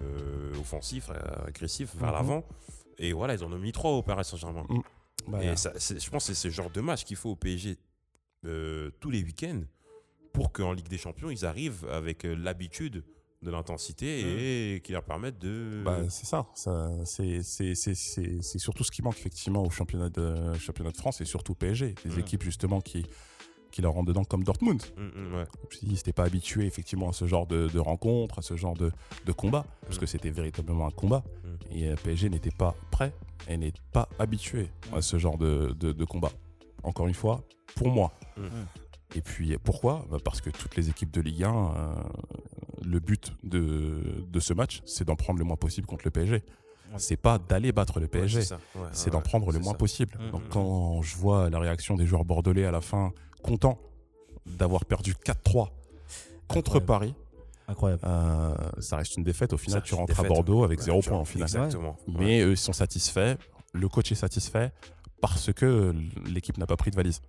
euh, 0.00 0.52
offensif, 0.60 1.10
agressif, 1.46 1.94
vers 1.96 2.08
Mhm. 2.10 2.14
l'avant. 2.14 2.44
Et 2.98 3.12
voilà, 3.12 3.34
ils 3.34 3.44
en 3.44 3.52
ont 3.52 3.58
mis 3.58 3.72
trois 3.72 3.90
au 3.92 4.02
Paris 4.02 4.24
Saint-Germain. 4.24 4.66
bah, 5.28 5.42
Et 5.44 5.56
ça, 5.56 5.72
je 5.76 6.10
pense 6.10 6.26
que 6.28 6.34
c'est 6.34 6.48
ce 6.48 6.50
genre 6.50 6.70
de 6.70 6.80
match 6.80 7.04
qu'il 7.04 7.16
faut 7.16 7.30
au 7.30 7.36
PSG 7.36 7.76
tous 9.00 9.10
les 9.10 9.22
week-ends 9.22 9.62
pour 10.32 10.52
qu'en 10.52 10.72
Ligue 10.72 10.88
des 10.88 10.98
Champions, 10.98 11.30
ils 11.30 11.44
arrivent 11.44 11.84
avec 11.90 12.22
l'habitude 12.24 13.02
de 13.42 13.50
l'intensité 13.50 14.74
et 14.76 14.80
qui 14.80 14.92
leur 14.92 15.02
permettent 15.02 15.38
de. 15.38 15.82
Bah, 15.84 16.08
c'est 16.08 16.26
ça. 16.26 16.46
ça 16.54 16.90
c'est, 17.04 17.42
surtout 17.42 18.84
ce 18.84 18.90
qui 18.90 19.02
manque 19.02 19.18
effectivement 19.18 19.62
au 19.64 19.70
championnat 19.70 20.08
de, 20.10 20.54
championnat 20.58 20.90
de 20.92 20.96
France 20.96 21.20
et 21.20 21.24
surtout 21.24 21.52
au 21.52 21.54
PSG. 21.56 21.94
Des 22.04 22.18
équipes 22.18 22.42
justement 22.44 22.80
qui, 22.80 23.04
qui 23.76 23.82
leur 23.82 23.92
rentrent 23.92 24.06
dedans 24.08 24.24
comme 24.24 24.42
Dortmund. 24.42 24.82
Mm, 24.96 25.02
mm, 25.02 25.34
ouais. 25.36 25.44
Ils 25.82 25.92
n'étaient 25.92 26.14
pas 26.14 26.24
habitués 26.24 26.64
effectivement 26.64 27.10
à 27.10 27.12
ce 27.12 27.26
genre 27.26 27.46
de, 27.46 27.68
de 27.68 27.78
rencontre, 27.78 28.38
à 28.38 28.42
ce 28.42 28.56
genre 28.56 28.72
de, 28.72 28.90
de 29.26 29.32
combat, 29.32 29.66
parce 29.82 29.96
Mm. 29.96 30.00
que 30.00 30.06
c'était 30.06 30.30
véritablement 30.30 30.86
un 30.86 30.90
combat. 30.90 31.22
Mm. 31.44 31.76
Et 31.76 31.88
euh, 31.88 31.94
PSG 32.02 32.30
n'était 32.30 32.50
pas 32.50 32.74
prêt 32.90 33.12
et 33.48 33.58
n'est 33.58 33.74
pas 33.92 34.08
habitué 34.18 34.70
à 34.94 35.02
ce 35.02 35.18
genre 35.18 35.36
de, 35.36 35.74
de, 35.78 35.92
de 35.92 36.04
combat. 36.06 36.30
Encore 36.84 37.06
une 37.06 37.14
fois, 37.14 37.42
pour 37.74 37.88
moi. 37.90 38.12
Et 39.14 39.20
puis 39.20 39.56
pourquoi? 39.62 40.06
Bah, 40.10 40.16
Parce 40.24 40.40
que 40.40 40.48
toutes 40.48 40.74
les 40.76 40.88
équipes 40.88 41.10
de 41.10 41.20
Ligue 41.20 41.44
1, 41.44 41.54
euh, 41.54 41.94
le 42.82 42.98
but 42.98 43.34
de, 43.44 44.24
de 44.26 44.40
ce 44.40 44.54
match, 44.54 44.80
c'est 44.86 45.04
d'en 45.04 45.16
prendre 45.16 45.38
le 45.38 45.44
moins 45.44 45.56
possible 45.56 45.86
contre 45.86 46.04
le 46.06 46.10
PSG. 46.10 46.42
C'est 46.98 47.16
pas 47.16 47.38
d'aller 47.38 47.72
battre 47.72 47.98
le 47.98 48.04
Ouais, 48.06 48.10
PSG, 48.10 48.40
c'est. 48.42 48.54
Ouais, 48.54 48.60
ouais, 48.76 49.10
d'en 49.10 49.18
ouais, 49.18 49.22
prendre 49.22 49.52
le 49.52 49.58
moins 49.58 49.72
ça. 49.72 49.78
possible. 49.78 50.16
Donc 50.32 50.48
quand 50.48 51.02
je 51.02 51.16
vois 51.16 51.50
la 51.50 51.58
réaction 51.58 51.94
des 51.96 52.06
joueurs 52.06 52.24
bordelais 52.24 52.64
à 52.64 52.70
la 52.70 52.80
fin, 52.80 53.12
contents 53.46 53.78
d'avoir 54.46 54.84
perdu 54.84 55.14
4-3 55.14 55.68
contre 56.48 56.76
Incroyable. 56.76 56.86
Paris, 56.86 57.14
Incroyable. 57.68 58.02
euh, 58.06 58.54
ça 58.80 58.96
reste 58.96 59.16
une 59.16 59.24
défaite. 59.24 59.52
Au 59.52 59.56
final, 59.56 59.80
Ça, 59.80 59.86
tu 59.86 59.94
rentres 59.94 60.18
à 60.20 60.22
Bordeaux 60.22 60.58
ouais. 60.60 60.64
avec 60.66 60.78
Ouais, 60.80 60.84
0 60.86 61.00
tu 61.02 61.08
points 61.08 61.18
en 61.18 61.24
finale. 61.24 61.48
Exactement. 61.48 61.96
Ouais. 62.08 62.14
Mais 62.18 62.40
eux, 62.42 62.52
ils 62.52 62.56
sont 62.56 62.72
satisfaits. 62.72 63.36
Le 63.72 63.88
coach 63.88 64.12
est 64.12 64.16
satisfait 64.16 64.72
parce 65.20 65.52
que 65.52 65.94
l'équipe 66.26 66.58
n'a 66.58 66.66
pas 66.66 66.76
pris 66.76 66.90
de 66.90 66.96
valise. 66.96 67.20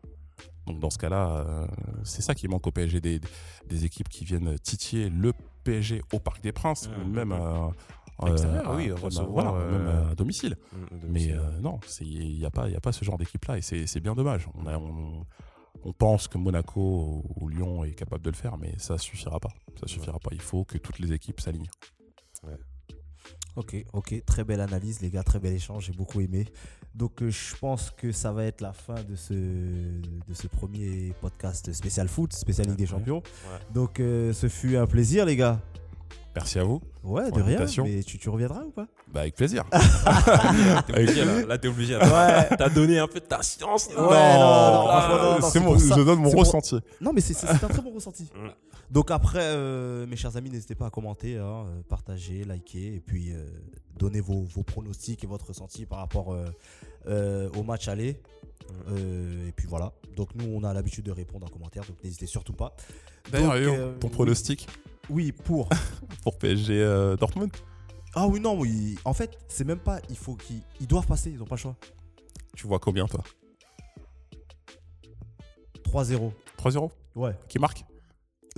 Donc 0.67 0.79
dans 0.79 0.89
ce 0.89 0.97
cas-là, 0.97 1.45
euh, 1.47 1.67
c'est 2.03 2.21
ça 2.21 2.35
qui 2.35 2.47
manque 2.47 2.67
au 2.67 2.71
PSG, 2.71 2.99
des, 3.01 3.19
des 3.67 3.85
équipes 3.85 4.09
qui 4.09 4.25
viennent 4.25 4.59
titiller 4.59 5.09
le 5.09 5.31
PSG 5.63 6.01
au 6.13 6.19
Parc 6.19 6.41
des 6.43 6.51
Princes, 6.51 6.89
ou 7.01 7.07
même 7.07 7.31
à, 7.31 7.37
à- 7.37 8.25
oui, 8.75 8.87
même 8.87 8.97
à- 8.97 8.99
recevoir, 8.99 9.53
voilà, 9.53 9.65
euh, 9.65 9.71
même 9.71 10.11
à 10.11 10.15
domicile. 10.15 10.57
Mais 11.07 11.31
euh, 11.31 11.39
non, 11.61 11.79
il 12.01 12.37
n'y 12.37 12.45
a, 12.45 12.51
pas- 12.51 12.67
il 12.67 12.73
y 12.73 12.75
a 12.75 12.81
pas 12.81 12.91
ce 12.91 13.03
genre 13.05 13.17
d'équipe-là 13.17 13.57
et 13.57 13.61
c'est 13.61 13.87
c'est 13.87 13.99
bien 14.01 14.13
dommage. 14.13 14.47
On, 14.55 14.67
a- 14.67 14.77
on- 14.77 15.25
on 15.83 15.93
pense 15.93 16.27
que 16.27 16.37
Monaco 16.37 17.23
ou, 17.35 17.47
Lyon 17.49 17.83
est 17.83 17.91
capable 17.93 18.23
de 18.23 18.29
le 18.29 18.35
faire, 18.35 18.57
mais 18.57 18.73
ça 18.77 18.97
suffira 18.97 19.39
pas. 19.39 19.49
Ça 19.79 19.87
suffira 19.87 20.19
pas. 20.19 20.31
Il 20.33 20.41
faut 20.41 20.63
que 20.65 20.77
toutes 20.77 20.99
les 20.99 21.13
équipes 21.13 21.39
s'alignent. 21.39 21.69
Ok, 23.55 23.75
ok, 23.93 24.23
très 24.25 24.43
belle 24.43 24.61
analyse 24.61 25.01
les 25.01 25.09
gars, 25.09 25.23
très 25.23 25.39
bel 25.39 25.51
échange, 25.53 25.85
j'ai 25.87 25.93
beaucoup 25.93 26.21
aimé. 26.21 26.45
Donc 26.93 27.23
euh, 27.23 27.31
je 27.31 27.55
pense 27.55 27.89
que 27.89 28.11
ça 28.11 28.31
va 28.31 28.45
être 28.45 28.61
la 28.61 28.71
fin 28.71 29.01
de 29.03 29.15
ce, 29.15 29.33
de 29.33 30.33
ce 30.33 30.47
premier 30.47 31.11
podcast 31.21 31.71
spécial 31.73 32.07
foot, 32.07 32.33
spécial 32.33 32.67
Ligue 32.67 32.77
des 32.77 32.83
Ouais. 32.83 32.89
Champions. 32.89 33.17
Ouais. 33.17 33.59
Donc 33.73 33.99
euh, 33.99 34.31
ce 34.31 34.47
fut 34.47 34.77
un 34.77 34.85
plaisir 34.85 35.25
les 35.25 35.35
gars. 35.35 35.59
Merci 36.39 36.59
à 36.59 36.63
vous. 36.63 36.81
Ouais, 37.03 37.31
de 37.31 37.41
rien. 37.41 37.65
Mais 37.83 38.03
tu, 38.03 38.17
tu 38.17 38.29
reviendras 38.29 38.63
ou 38.63 38.71
pas? 38.71 38.87
Bah, 39.11 39.21
avec 39.21 39.35
plaisir. 39.35 39.63
T'es 40.87 40.93
obligé, 40.93 41.25
là. 41.25 41.45
Là, 41.45 41.57
t'es 41.57 41.67
obligé. 41.67 41.93
là. 41.97 42.43
T'as 42.57 42.69
donné 42.69 42.99
un 42.99 43.07
peu 43.07 43.19
de 43.19 43.25
ta 43.25 43.41
science. 43.41 43.87
Ouais, 43.87 43.95
non, 43.95 44.07
non, 44.07 44.87
non, 44.87 45.39
non, 45.41 45.49
c'est 45.49 45.59
ça- 45.87 45.95
je 45.97 46.01
donne 46.03 46.19
mon 46.19 46.29
pour- 46.31 46.39
ressenti. 46.41 46.75
Non, 47.01 47.11
mais 47.13 47.21
c'est 47.21 47.47
un 47.47 47.55
très 47.67 47.81
bon 47.81 47.91
ressenti. 47.93 48.29
Donc 48.91 49.11
après, 49.11 49.41
euh, 49.43 50.05
mes 50.07 50.15
chers 50.15 50.37
amis, 50.37 50.49
n'hésitez 50.49 50.75
pas 50.75 50.85
à 50.87 50.89
commenter, 50.89 51.37
hein, 51.37 51.65
euh, 51.67 51.81
partager, 51.89 52.45
liker 52.45 52.95
et 52.95 53.01
puis 53.05 53.33
euh, 53.33 53.43
donner 53.97 54.21
vos, 54.21 54.43
vos 54.43 54.63
pronostics 54.63 55.23
et 55.23 55.27
votre 55.27 55.47
ressenti 55.47 55.85
par 55.85 55.99
rapport 55.99 56.33
euh, 56.33 56.45
euh, 57.07 57.49
au 57.57 57.63
match 57.63 57.87
aller. 57.89 58.21
Euh, 58.89 59.47
et 59.47 59.51
puis 59.51 59.67
voilà. 59.67 59.91
Donc 60.15 60.29
nous, 60.35 60.45
on 60.53 60.63
a 60.63 60.73
l'habitude 60.73 61.03
de 61.05 61.11
répondre 61.11 61.45
en 61.45 61.49
commentaire, 61.49 61.83
donc 61.83 62.01
n'hésitez 62.03 62.27
surtout 62.27 62.53
pas. 62.53 62.75
D'ailleurs, 63.31 63.51
euh, 63.55 63.93
ton 63.99 64.07
pronostic? 64.09 64.67
Oui, 64.69 64.96
pour. 65.43 65.69
pour 66.23 66.37
PSG 66.37 66.81
euh, 66.81 67.15
Dortmund 67.15 67.51
ah 68.19 68.25
oui, 68.25 68.39
non, 68.39 68.57
oui. 68.59 68.97
En 69.05 69.13
fait, 69.13 69.37
c'est 69.47 69.63
même 69.63 69.77
pas. 69.77 69.99
Il 70.09 70.17
faut 70.17 70.33
qu'ils 70.35 70.63
ils 70.79 70.87
doivent 70.87 71.05
passer, 71.05 71.29
ils 71.29 71.37
n'ont 71.37 71.45
pas 71.45 71.53
le 71.53 71.59
choix. 71.61 71.75
Tu 72.55 72.65
vois 72.65 72.79
combien, 72.79 73.05
toi? 73.05 73.23
3-0. 75.83 76.31
3-0 76.57 76.89
Ouais. 77.15 77.35
Qui 77.47 77.59
marque? 77.59 77.85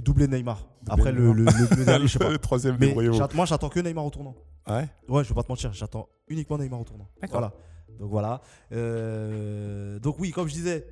Doublé 0.01 0.27
Neymar. 0.27 0.65
Doublé 0.83 0.93
Après 1.01 1.11
le, 1.11 1.33
le, 1.33 1.43
le- 1.43 1.75
le 1.77 1.83
dernier, 1.85 2.07
je 2.07 2.13
sais 2.13 2.19
pas. 2.25 2.29
Le 2.29 2.37
troisième, 2.37 2.77
Mais 2.79 2.95
moi, 3.33 3.45
j'attends 3.45 3.67
que 3.67 3.81
Neymar 3.81 4.05
au 4.05 4.09
tournant. 4.09 4.35
Ouais? 4.67 4.87
Ouais, 5.09 5.23
je 5.25 5.29
vais 5.29 5.35
pas 5.35 5.43
te 5.43 5.51
mentir, 5.51 5.73
j'attends 5.73 6.07
uniquement 6.29 6.57
Neymar 6.57 6.79
au 6.79 6.85
tournant. 6.85 7.09
D'accord. 7.21 7.39
Voilà. 7.39 7.53
Donc 7.99 8.09
voilà. 8.09 8.41
Euh, 8.71 9.99
donc 9.99 10.19
oui, 10.19 10.31
comme 10.31 10.47
je 10.47 10.53
disais, 10.53 10.87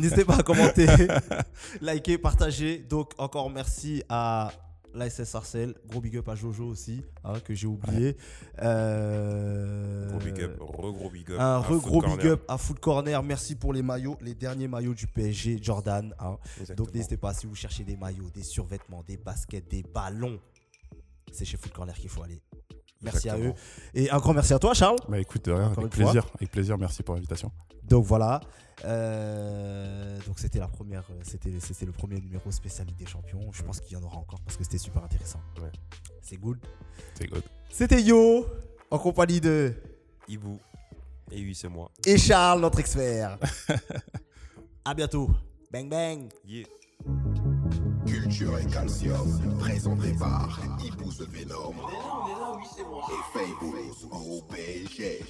n'hésitez 0.00 0.24
pas 0.24 0.36
à 0.36 0.42
commenter, 0.44 0.86
liker, 1.80 2.18
partager. 2.18 2.78
Donc 2.78 3.12
encore 3.18 3.50
merci 3.50 4.04
à 4.08 4.52
l'ASS 4.98 5.34
Arcel. 5.34 5.74
Gros 5.88 6.00
big 6.00 6.16
up 6.18 6.28
à 6.28 6.34
Jojo 6.34 6.64
aussi, 6.66 7.02
hein, 7.24 7.40
que 7.40 7.54
j'ai 7.54 7.66
oublié. 7.66 8.16
Euh, 8.60 10.08
Gros 10.10 10.18
big 10.18 10.40
up, 10.42 10.56
re 10.60 10.92
gros 10.92 11.10
big 11.10 11.30
up. 11.30 11.40
Un 11.40 11.58
re 11.58 11.78
gros 11.80 12.00
big 12.02 12.26
up 12.26 12.42
à 12.48 12.58
Foot 12.58 12.78
Corner. 12.80 13.22
Merci 13.22 13.54
pour 13.54 13.72
les 13.72 13.82
maillots, 13.82 14.16
les 14.20 14.34
derniers 14.34 14.68
maillots 14.68 14.94
du 14.94 15.06
PSG, 15.06 15.58
Jordan. 15.62 16.14
hein. 16.18 16.38
Donc 16.76 16.92
n'hésitez 16.94 17.16
pas, 17.16 17.32
si 17.34 17.46
vous 17.46 17.54
cherchez 17.54 17.84
des 17.84 17.96
maillots, 17.96 18.30
des 18.34 18.42
survêtements, 18.42 19.02
des 19.06 19.16
baskets, 19.16 19.68
des 19.70 19.82
ballons, 19.82 20.38
c'est 21.32 21.44
chez 21.44 21.56
Foot 21.56 21.72
Corner 21.72 21.94
qu'il 21.94 22.08
faut 22.10 22.22
aller. 22.22 22.40
Merci 23.02 23.28
à 23.28 23.38
eux. 23.38 23.52
Et 23.94 24.10
un 24.10 24.18
grand 24.18 24.34
merci 24.34 24.52
à 24.52 24.58
toi, 24.58 24.74
Charles. 24.74 24.98
Bah 25.08 25.18
écoute, 25.18 25.44
de 25.44 25.52
rien, 25.52 25.66
avec 25.66 25.74
fois. 25.74 25.88
plaisir. 25.88 26.26
Avec 26.36 26.50
plaisir, 26.50 26.78
merci 26.78 27.02
pour 27.02 27.14
l'invitation. 27.14 27.52
Donc 27.84 28.04
voilà. 28.04 28.40
Euh, 28.84 30.18
donc 30.26 30.38
c'était 30.38 30.60
la 30.60 30.68
première, 30.68 31.04
euh, 31.10 31.20
c'était 31.22 31.52
c'était 31.60 31.86
le 31.86 31.92
premier 31.92 32.20
numéro 32.20 32.50
spécial 32.50 32.86
Ligue 32.86 32.98
des 32.98 33.06
Champions. 33.06 33.50
Je 33.52 33.62
pense 33.62 33.80
qu'il 33.80 33.96
y 33.96 34.00
en 34.00 34.04
aura 34.04 34.18
encore 34.18 34.40
parce 34.40 34.56
que 34.56 34.64
c'était 34.64 34.78
super 34.78 35.02
intéressant. 35.02 35.40
Ouais. 35.60 35.70
C'est 36.22 36.36
good. 36.36 36.58
C'est 37.14 37.26
good. 37.26 37.42
C'était 37.70 38.02
Yo 38.02 38.46
en 38.90 38.98
compagnie 38.98 39.40
de 39.40 39.74
Ibu. 40.28 40.58
Et 41.30 41.42
oui, 41.42 41.54
c'est 41.54 41.68
moi. 41.68 41.90
et 42.06 42.16
Charles 42.16 42.60
notre 42.60 42.78
expert. 42.80 43.38
à 44.84 44.94
bientôt. 44.94 45.30
Bang 45.70 45.88
bang. 45.88 46.28
Yeah. 46.46 46.66
Culture 48.38 48.58
et 48.60 48.66
calcium, 48.70 49.56
présenté 49.58 50.12
par 50.12 50.60
the 51.18 51.28
Venom. 51.28 51.74
Et 53.10 53.36
Fabulous 53.36 54.08
au 54.12 54.40
PSG. 54.42 55.24